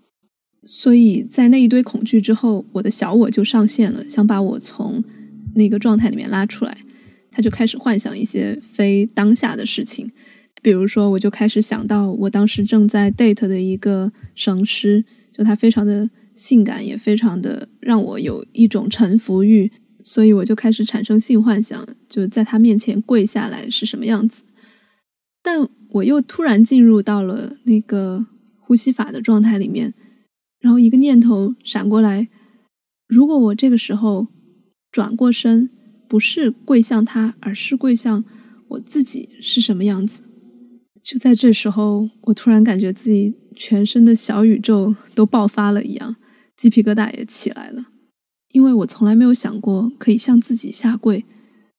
[0.66, 5.02] 所以在那一堆恐惧之后，我的小我就上线了，想把我从
[5.54, 6.78] 那个状态里面拉出来。
[7.30, 10.10] 他就开始幻想一些非当下的事情，
[10.60, 19.70] 比如说，我就开始想到我当时正在 date 的一个绳师，就他非常的性感，也非常的让我有一种臣服欲，
[20.02, 24.42] 所以我就开始产生性幻想，就在他面前跪下来是什么样子。
[25.40, 28.26] 但我又突然进入到了那个
[28.68, 29.94] 呼吸法的状态里面。
[30.60, 32.28] 然后一个念头闪过来：
[33.06, 34.26] 如果我这个时候
[34.92, 35.70] 转过身，
[36.06, 38.22] 不是跪向他，而是跪向
[38.68, 40.22] 我自己，是什么样子？
[41.02, 46.16] 就在这时候，我突然感觉自己全身的小宇宙都爆发了一样，
[46.54, 47.86] 鸡皮疙瘩也起来了。
[48.50, 51.24] 因为我从来没有想过可以向自己下跪，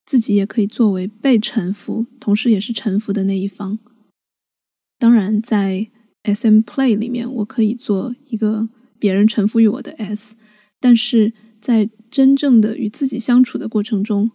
[0.04, 3.78] 自己也可以作为被臣服，同时也是臣服的那一方。
[4.98, 5.92] 当然，在。
[6.24, 6.60] S.M.
[6.60, 10.36] Play 里面，我可以做一个别人臣服于我的 S，
[10.80, 14.32] 但是在真正的与自己相处的过程中，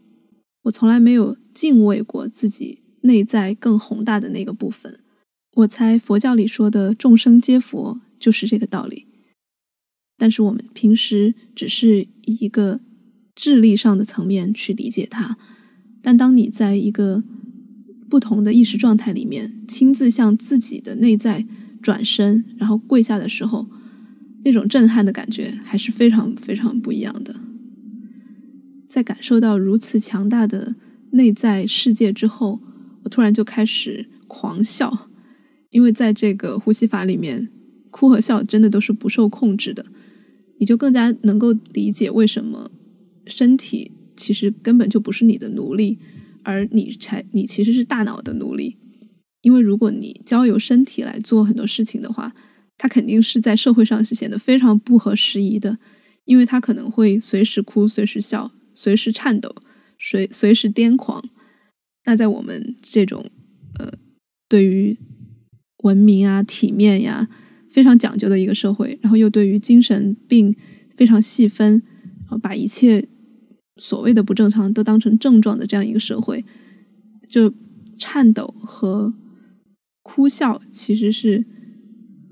[0.62, 5.00] 我从来没有敬畏过自己内在更宏大的那个部分。
[5.56, 9.06] 我猜佛教里说的“众生皆佛”就是这个道理。
[10.16, 12.80] 但是我们平时只是以一个
[13.34, 15.36] 智力上的层面去理解它，
[16.00, 17.22] 但当你在一个
[18.08, 21.46] 不同的意识状态里面，亲自向自己的内在。
[21.84, 23.68] 转身，然后跪下的时候，
[24.42, 27.36] 那种震撼的感觉还是非常非常不一样的。
[28.88, 30.74] 在感受到如此强大的
[31.10, 32.62] 内在世界之后，
[33.02, 35.10] 我突然就开始狂笑，
[35.68, 37.50] 因为在这个呼吸法里面，
[37.90, 39.84] 哭和笑真的都是不受控制的。
[40.58, 42.70] 你就更加能够理解为什么
[43.26, 45.98] 身体其实根本就不是你的奴隶，
[46.44, 48.78] 而你才你其实是大脑的奴隶。
[49.44, 52.34] 因为如果你交由身体来做很多事情的话，
[52.78, 55.76] 它肯定是在社会上是显得非常不合时宜的，
[56.24, 59.54] 因为它可能会随时哭、随时笑、随时颤抖、
[59.98, 61.22] 随随时癫狂。
[62.06, 63.30] 那在我们这种
[63.78, 63.92] 呃
[64.48, 64.98] 对于
[65.82, 67.28] 文明啊、体面呀
[67.70, 70.56] 非常讲究的一个社会，然后又对于精神病
[70.96, 71.82] 非常细分，
[72.40, 73.06] 把一切
[73.76, 76.42] 所谓的不正常都当成症状的这样一个社会，
[77.28, 77.52] 就
[77.98, 79.12] 颤抖和。
[80.04, 81.44] 哭笑其实是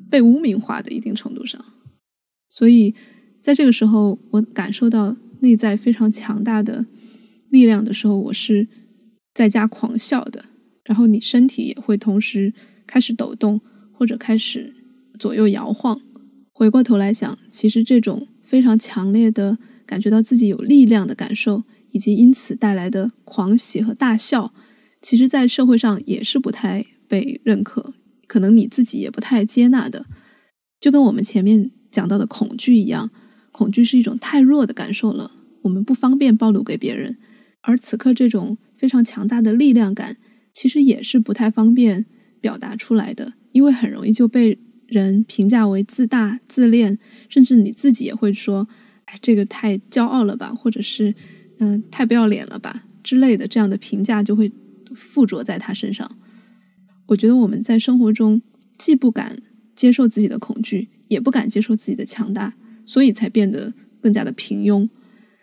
[0.09, 1.65] 被污名化的，一定程度上。
[2.49, 2.95] 所以
[3.41, 6.85] 在这个时候，我感受到内在非常强大的
[7.49, 8.69] 力量的时候，我是
[9.35, 10.45] 在家狂笑的。
[10.85, 12.53] 然后你身体也会同时
[12.87, 13.61] 开始抖动，
[13.93, 14.75] 或者开始
[15.19, 16.01] 左右摇晃。
[16.53, 19.57] 回过头来想，其实这种非常强烈的
[19.87, 24.53] 感觉到自己有力量的感受，以及因此带来的狂喜和大笑，
[25.01, 26.85] 其实，在社会上也是不太。
[27.13, 27.93] 被认可，
[28.27, 30.07] 可能你自己也不太接纳的，
[30.81, 33.11] 就跟我们前面讲到的恐惧一样，
[33.51, 37.19] 恐惧是一种太弱的感受了，我们不方便暴露给别人。
[37.61, 40.17] 而此刻这种非常强大的力量感，
[40.55, 42.07] 其实也是不太方便
[42.41, 46.99] 表达出来的，因为很容易就被人评价为自大、自恋，
[47.29, 48.67] 甚至你自己也会说
[49.05, 51.15] ：“哎，这个太骄傲了吧，或者是
[51.59, 54.51] 嗯，太不要脸了吧之类的。”这样的评价就会
[54.95, 56.11] 附着在他身上。
[57.13, 58.41] 我觉得我们在生活中
[58.79, 59.39] 既不敢
[59.75, 62.55] 接受自己的恐惧，也不敢接受自己的强大，
[62.85, 64.89] 所以才变得更加的平庸。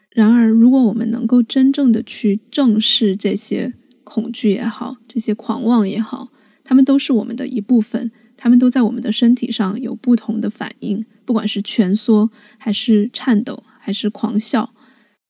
[0.09, 6.29] 然而，如果我们能够真正的去正视这些恐惧也好，这些狂妄也好，
[6.63, 14.73] 他们都是我们的一部分，他们都在我们的身体上有不同的反应，不管是蜷缩，还是颤抖，还是狂笑。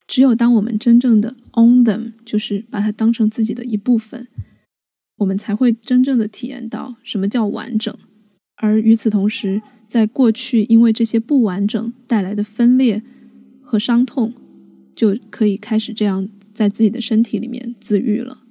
[0.06, 4.28] 只有当我们真正的 own them，就是把它当成自己的一部分。
[5.20, 7.94] 我们才会真正的体验到什么叫完整，
[8.56, 13.02] 而与此同时，在过去因为这些不完整带来的分裂
[13.62, 14.32] 和伤痛，
[14.96, 18.42] 就可以开始这样在自己的身体里面自愈了。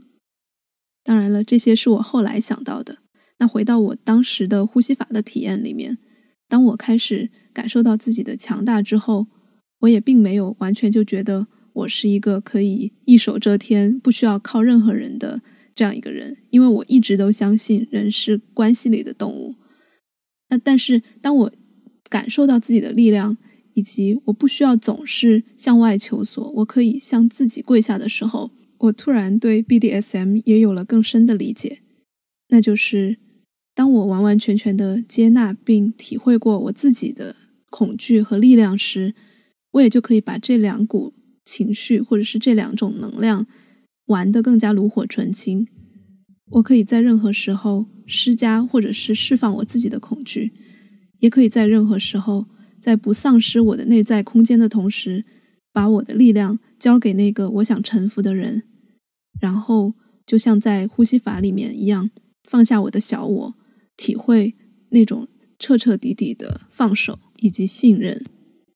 [1.04, 3.00] 当然了，这些是我后来想到的。
[3.40, 5.98] 那回到我当时的呼吸法的体验里面，
[6.48, 9.26] 当我开始感受到自己的强大之后，
[9.80, 15.42] 我也并没有完全就觉得我是一个可以一手遮天、不需要靠任何人的。
[15.76, 19.56] 这样一个人，因为我一直都相信人是关系里的动物。
[20.50, 21.52] 那但是当我
[22.10, 23.38] 感受到自己的力量，
[23.74, 31.82] 以及我不需要总是向外求索，我可以向自己跪下的时候，我突然对 BDSM 也有了更深的理解。
[32.50, 33.18] 那就是
[33.76, 37.36] 当我完完全全的接纳并体会过我自己的
[37.70, 39.14] 恐惧和力量时，
[39.74, 41.14] 我也就可以把这两股
[41.46, 43.46] 情绪或者是这两种能量
[44.10, 45.68] 玩得更加炉火纯青。
[46.51, 50.51] 我可以在任何时候施加或者是释放我自己的恐惧，
[51.20, 52.47] 也可以在任何时候
[52.80, 55.26] 在不丧失我的内在空间的同时，
[55.72, 58.64] 把我的力量交给那个我想臣服的人，
[59.39, 59.93] 然后
[60.26, 62.10] 就像在呼吸法里面一样，
[62.43, 63.55] 放下我的小我，
[63.95, 64.55] 体会
[64.89, 65.28] 那种
[65.60, 68.26] 彻彻底底的放手以及信任。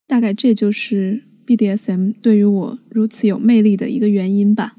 [0.06, 4.76] 大概这就是 BDSM 对于我如此有魅力的一个原因吧。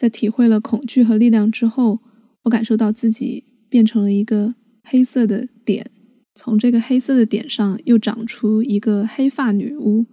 [0.00, 2.00] 在体会了恐惧和力量之后，
[2.44, 5.90] 我感受到自己变成了一个黑色的点，
[6.34, 10.06] 从这个黑色的点上又长出一个黑发女巫。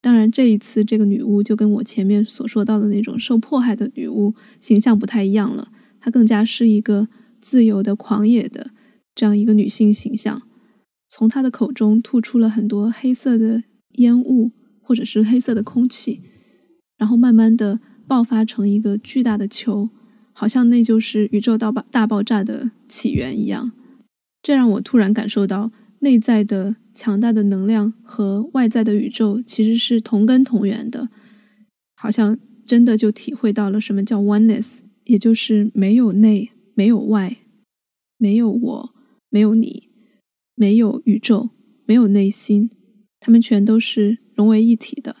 [0.00, 7.08] 当然，这一次这个女巫就跟我前面所说到的那种受迫害的女巫形象不太一样了，她更加是一个
[7.40, 8.70] 自由的、狂野的
[9.12, 10.42] 这样一个女性形象。
[11.08, 13.64] 从她的口中吐出了很多黑色的
[13.94, 16.20] 烟雾，或者是黑色的空气，
[16.96, 17.80] 然后慢慢的。
[18.06, 19.90] 爆发成一个巨大的球，
[20.32, 23.72] 好像那就是宇宙大爆大爆炸的起源一样。
[24.42, 31.08] 这让我突然感受到，内在的强大的能量和外在的宇宙其实是同根同源的。
[31.96, 37.38] 好像真的就体会到了什么叫 oneness，也就是没有内，没有外，
[38.18, 38.94] 没有我，
[39.30, 39.88] 没有你，
[40.54, 41.50] 没有宇宙，
[41.86, 42.70] 没有内心，
[43.18, 45.16] 它们全都是融为一体的。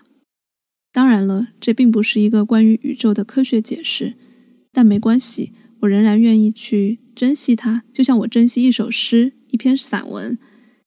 [0.96, 4.14] 当然了，这并不是一个关于宇宙的科学解释，
[4.72, 10.38] 但没关系，我仍然愿意去珍惜它，就像我珍惜一首诗、一篇散文、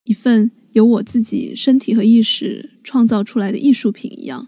[0.06, 4.48] 一份由我自己身体和意识创造出来的艺术品一样。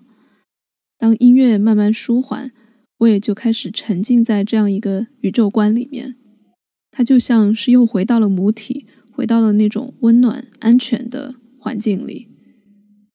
[0.97, 2.51] 当音乐慢慢舒缓，
[2.97, 6.15] 我也就开始沉浸在这样一个宇宙观里面，
[6.89, 12.29] 它就像是又回到了母体，回到了那种温暖、安全的环境里，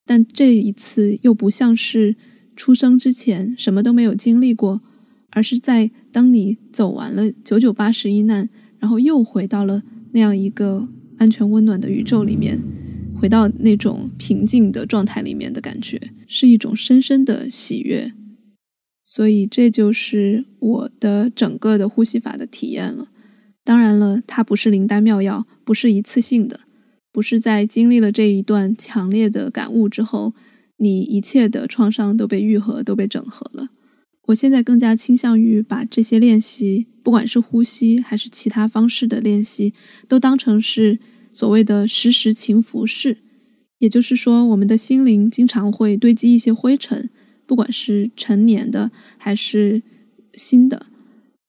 [0.05, 2.15] 但这一次又不像是。
[2.57, 4.81] 出生之前什么都没有经历过，
[5.31, 8.49] 而是在当你走完了九九八十一难，
[8.79, 9.83] 然后又回到了
[10.13, 10.89] 那样一个
[11.19, 12.59] 安全温暖的宇宙里面，
[13.21, 18.13] 回到那种平静的状态里面的感觉，是一种深深的喜悦。
[19.05, 23.09] 所以这就是我的整个的呼吸法的体验了。
[23.63, 26.61] 当然了，它不是灵丹妙药，不是一次性的，
[27.13, 30.33] 不是在经历了这一段强烈的感悟之后。
[30.79, 33.69] 你一切的创伤都被愈合，都被整合了。
[34.27, 39.73] 我现在更加倾向于把这些练习，不管是呼吸还是其他方式的练习，
[40.09, 40.99] 都当成是
[41.31, 43.19] 所谓的实时勤拂拭。
[43.79, 47.09] 也就是说，我们的心灵经常会堆积一些灰尘，
[47.47, 49.83] 不管是陈年的还是
[50.35, 50.87] 新的。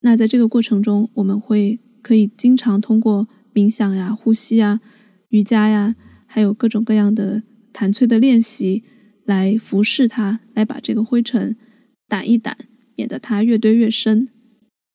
[0.01, 4.79] 那在这个过程中，我们会可以经常通过冥想呀、呼吸呀、
[5.29, 5.95] 瑜伽呀，
[6.27, 7.41] 还有各种各样的
[7.73, 8.83] 弹脆的练习。
[9.27, 11.57] 来服侍它，来把这个灰尘
[12.07, 12.53] 掸一掸，
[12.95, 14.29] 免得它越堆越深。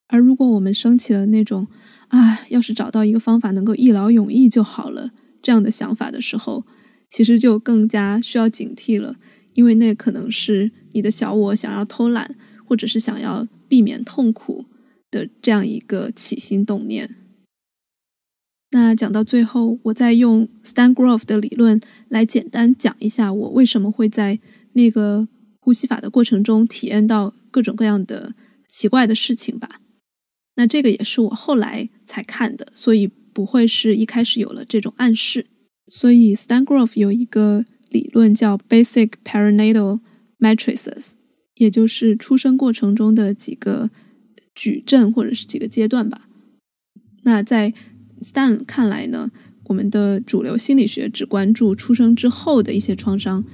[0.08, 1.68] 而如果我们升起了那种
[2.08, 5.10] “啊，要是找到一个方法能够一劳永逸就好了”
[5.42, 6.64] 这样的想法的时候，
[7.10, 9.16] 其实就更加需要警惕了，
[9.52, 14.64] 因为那可能是你的小我想要偷懒，或者是想要避免痛苦
[15.10, 17.16] 的这样一个起心动念。
[18.72, 24.40] 那讲到最后，我再用 Stan Grof 的理论来简单讲一下，我为什么会在
[24.72, 25.28] 那个
[25.60, 28.34] 呼吸法的过程中体验到各种各样的
[28.66, 29.80] 奇怪的事情吧。
[30.56, 35.46] 那这个也是我后来才看的，所以不会是一开始有了这种暗示。
[35.88, 40.00] 所以 Stan Grof 有一个理论叫 Basic Perinatal
[40.38, 41.12] Matrices，
[41.56, 43.90] 也就是出生过程中的几个
[44.54, 46.28] 矩阵或者是几个阶段吧。
[47.24, 47.74] 那在
[48.22, 49.30] Stan 看来呢，
[49.64, 53.44] 我们的主流心理学只关注出生之后的一些创伤，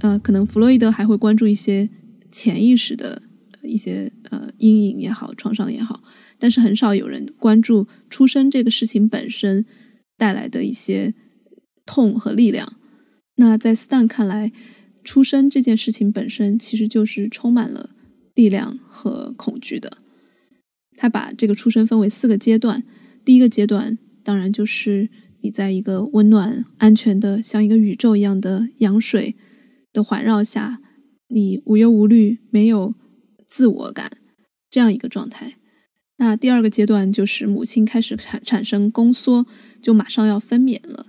[0.00, 1.88] 呃，可能弗洛伊德还会关注一些
[2.30, 3.22] 潜意识的
[3.62, 6.02] 一些呃阴影也好，创伤也好，
[6.38, 9.64] 但是很少有人关注出生这个事情本身
[10.16, 11.14] 带来的一些
[11.86, 12.74] 痛和力量。
[13.36, 14.52] 那在 Stan 看来，
[15.04, 17.90] 出生这件事情本身其实就是充满了
[18.34, 19.98] 力量和恐惧的。
[20.96, 22.82] 他把这个出生分为四个阶段，
[23.24, 23.96] 第一个阶段。
[24.28, 25.08] 当然，就是
[25.40, 29.34] 你在一个温暖、安全的，像一个宇宙一样的羊水
[29.90, 30.82] 的环绕下，
[31.28, 32.94] 你无忧无虑，没有
[33.46, 34.18] 自我感
[34.68, 35.54] 这样一个状态。
[36.18, 39.46] 那第二个阶段就是母亲开始产产生宫缩，
[39.80, 41.06] 就马上要分娩了。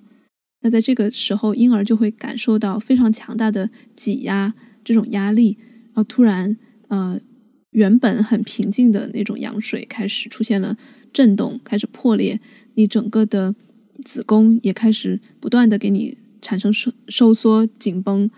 [0.62, 5.58] 那在这个时候，婴儿就会感受到非常强大的挤压这种压力，
[5.88, 6.56] 然后突然，
[6.88, 7.20] 呃，
[7.72, 10.78] 原本很平静的那种羊水开始出现了
[11.12, 12.40] 震动，开始破裂。
[12.80, 13.54] 你整个的
[14.06, 18.32] 子宫也开始不断的给你产生收收缩紧绷，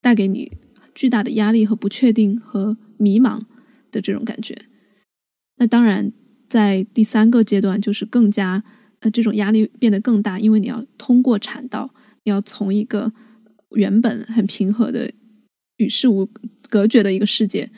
[0.00, 0.50] 带给你
[0.94, 3.42] 巨大的压力和不确定和迷茫
[3.90, 4.56] 的这种感觉。
[5.58, 6.10] 那当然，
[6.48, 8.64] 在第三个阶段就是更加
[9.00, 13.12] 呃这种压力变得更大，因为你要通过产道，你要从一个
[13.72, 15.12] 原本很平和的
[15.76, 16.26] 与世无
[16.70, 17.70] 隔绝的一个世界，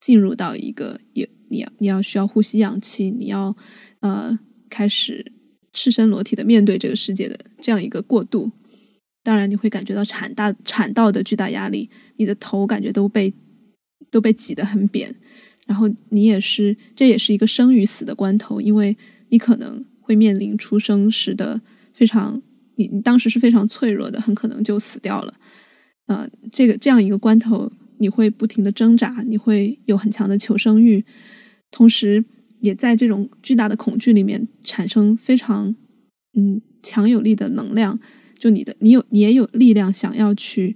[0.00, 3.54] 进入到一个也你要你要需要呼吸氧气，你要
[4.00, 4.38] 呃
[4.70, 5.32] 开始
[5.72, 8.50] 赤身裸体的面对这个世界的这样一个过渡。
[9.22, 13.32] 当然，你会感觉到产大产道的巨大压力，你的头感觉都被
[14.10, 15.14] 都被挤得很扁，
[15.66, 18.96] 然后你也是，这也是一个生与死的关头，因为
[19.28, 21.60] 你可能会面临出生时的
[21.92, 22.40] 非常，
[22.76, 25.34] 你你当时是非常脆弱的，很可能就死掉了。
[26.06, 31.04] 呃，这个这样一个关头，你会不停的挣扎，你会有很强的求生欲，
[31.70, 32.24] 同时
[32.60, 35.74] 也在这种巨大的恐惧里面产生非常
[36.34, 37.98] 嗯强有力的能量。
[38.38, 40.74] 就你的，你有，你也有力量想要去，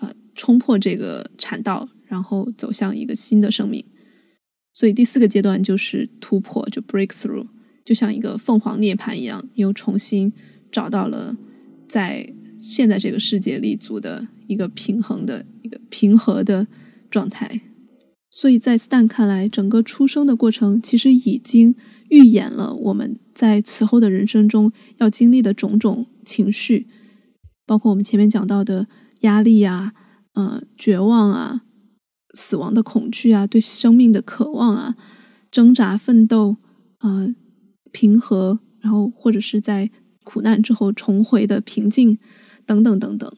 [0.00, 3.82] 呃，冲破这个产道，然后走向一个新的生命。
[4.74, 7.46] 所以第四个阶段就是突破，就 breakthrough，
[7.82, 10.30] 就像一个凤凰涅槃一样，你又重新
[10.70, 11.38] 找到了
[11.88, 12.30] 在
[12.60, 16.66] 现在这个世界立足的一个平衡的一个平和的
[17.10, 17.62] 状态。
[18.38, 21.74] 所以在 Stan 看来，整个出生的过程其实已经
[22.10, 26.86] 预演了我们在此后的人生中要经历的种种情绪。
[27.64, 28.88] 包括我们前面讲到的
[29.22, 29.94] 压力啊，
[30.34, 31.62] 呃，绝望啊，
[32.34, 34.96] 死亡的恐惧啊，对生命的渴望啊，
[35.50, 36.58] 挣扎奋斗
[36.98, 37.28] 啊，
[37.90, 39.90] 平和，然后或者是在
[40.24, 42.18] 苦难之后重回的平静，
[42.66, 43.34] 等等等等。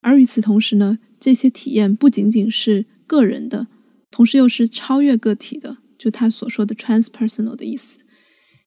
[0.00, 3.66] 而与此同时呢，这些体验不仅仅是个人的，
[4.12, 7.98] 同时又是超越个体的，就他所说的 transpersonal 的意思。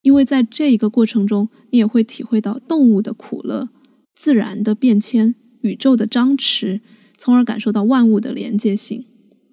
[0.01, 3.69] 因为在这一个过程中，你也会体会到动物的苦乐。
[4.13, 6.81] 自然的变迁，宇宙的张弛，
[7.17, 9.05] 从而感受到万物的连接性。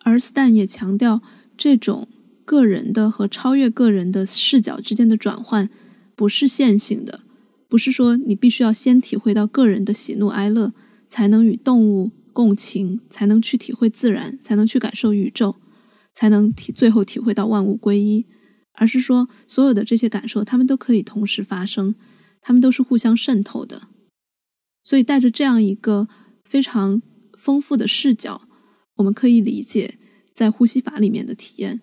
[0.05, 1.20] 而 Stan 也强调，
[1.57, 2.09] 这种
[2.45, 5.68] 个人的和超越个人的视角之间的转换，
[6.14, 7.20] 不是线性的，
[7.68, 10.72] 不是说你必须要先体会到个人的喜怒哀乐，
[11.09, 15.57] 才能与动物共情，才能去体会自然，才能去感受宇宙，
[16.15, 18.27] 才能体最后体会到万物归一。
[18.75, 21.95] 而是说，所有的这些感受，他们都可以同时发生，
[22.41, 23.89] 他们都是互相渗透的。
[24.83, 26.09] 所以，带着这样一个
[26.43, 27.03] 非常
[27.37, 28.49] 丰富的视角，
[28.97, 29.99] 我们可以理解
[30.35, 31.83] 在呼吸法里面的体验，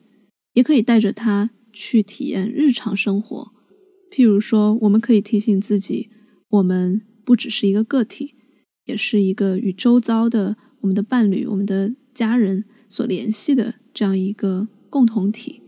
[0.53, 3.51] 也可以带着它去体验日常生活。
[4.11, 6.09] 譬如说，我们可以提醒自己，
[6.49, 8.33] 我们不只是一个个体，
[8.85, 15.61] 也是一个与周遭的我们的伴侣、我们的家人所联系的这样一个共同体。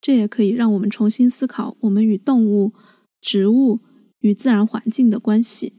[0.00, 2.72] 这也可以让我们重新思考我们与动物、
[3.20, 3.80] 植物
[4.20, 5.72] 与自然环境的关系。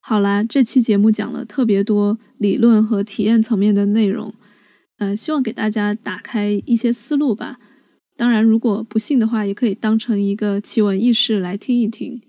[0.00, 4.34] 好啦，这期节目讲了特别多理论和体验层面的内容，
[4.96, 7.60] 呃，希望给大家打开一些思路吧。
[8.16, 12.20] 当然，如果不信的话，也可以当成一个奇闻异事来听一听。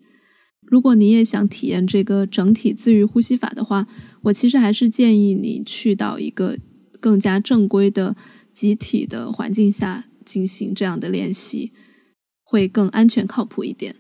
[0.62, 3.88] 如果你也想体验这个整体自愈呼吸法的话，
[4.24, 6.60] 我其实还是建议你去到一个
[7.00, 8.16] 更加正规的
[8.52, 11.72] 集体的环境下进行这样的练习，
[12.44, 13.96] 会更安全靠谱一点。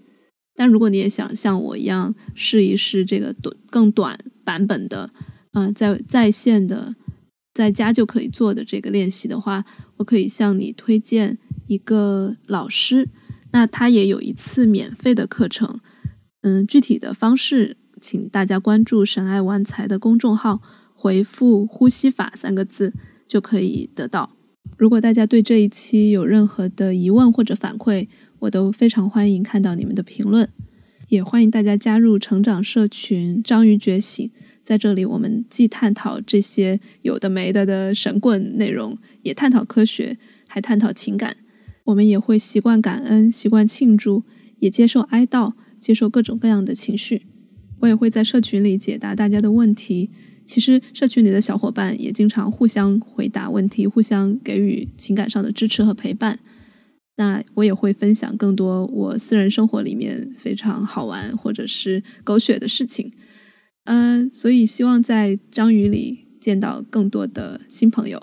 [0.55, 5.09] 但如果你也想像我一样试一试这个短更短版本的，
[5.51, 6.95] 啊，在在线的，
[7.53, 9.63] 在家就可以做的这个练习的话，
[9.97, 11.37] 我可以向你推荐
[11.67, 13.07] 一个老师，
[13.51, 15.79] 那他也有一次免费的课程，
[16.41, 20.61] 嗯，具体的方式请大家关注“神爱玩财”的公众号，
[21.01, 22.93] 回复“呼吸法”三个字
[23.25, 24.35] 就可以得到。
[24.77, 30.49] 如果大家对这一期有任何的疑问或者反馈，我都非常欢迎看到你们的评论，
[31.07, 34.29] 也欢迎大家加入成长社群“章鱼觉醒”。
[34.61, 41.37] 在这里，我们既探讨这些有的没的的神棍内容，也探讨科学，还探讨情感。
[41.85, 44.25] 我们也会习惯感恩，习惯庆祝，
[44.59, 47.21] 也接受哀悼，接受各种各样的情绪。
[47.79, 50.09] 我也会在社群里解答大家的问题。
[50.49, 56.39] 其实，社群里的小伙伴也经常互相回答问题，互相给予情感上的支持和陪伴。
[57.17, 63.11] 那我也会分享更多我私人生活里面非常好玩或者是狗血的事情，
[63.83, 68.19] 嗯，所以希望在章鱼里见到更多的新朋友。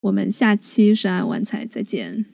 [0.00, 2.24] 我们下期深爱玩财再见。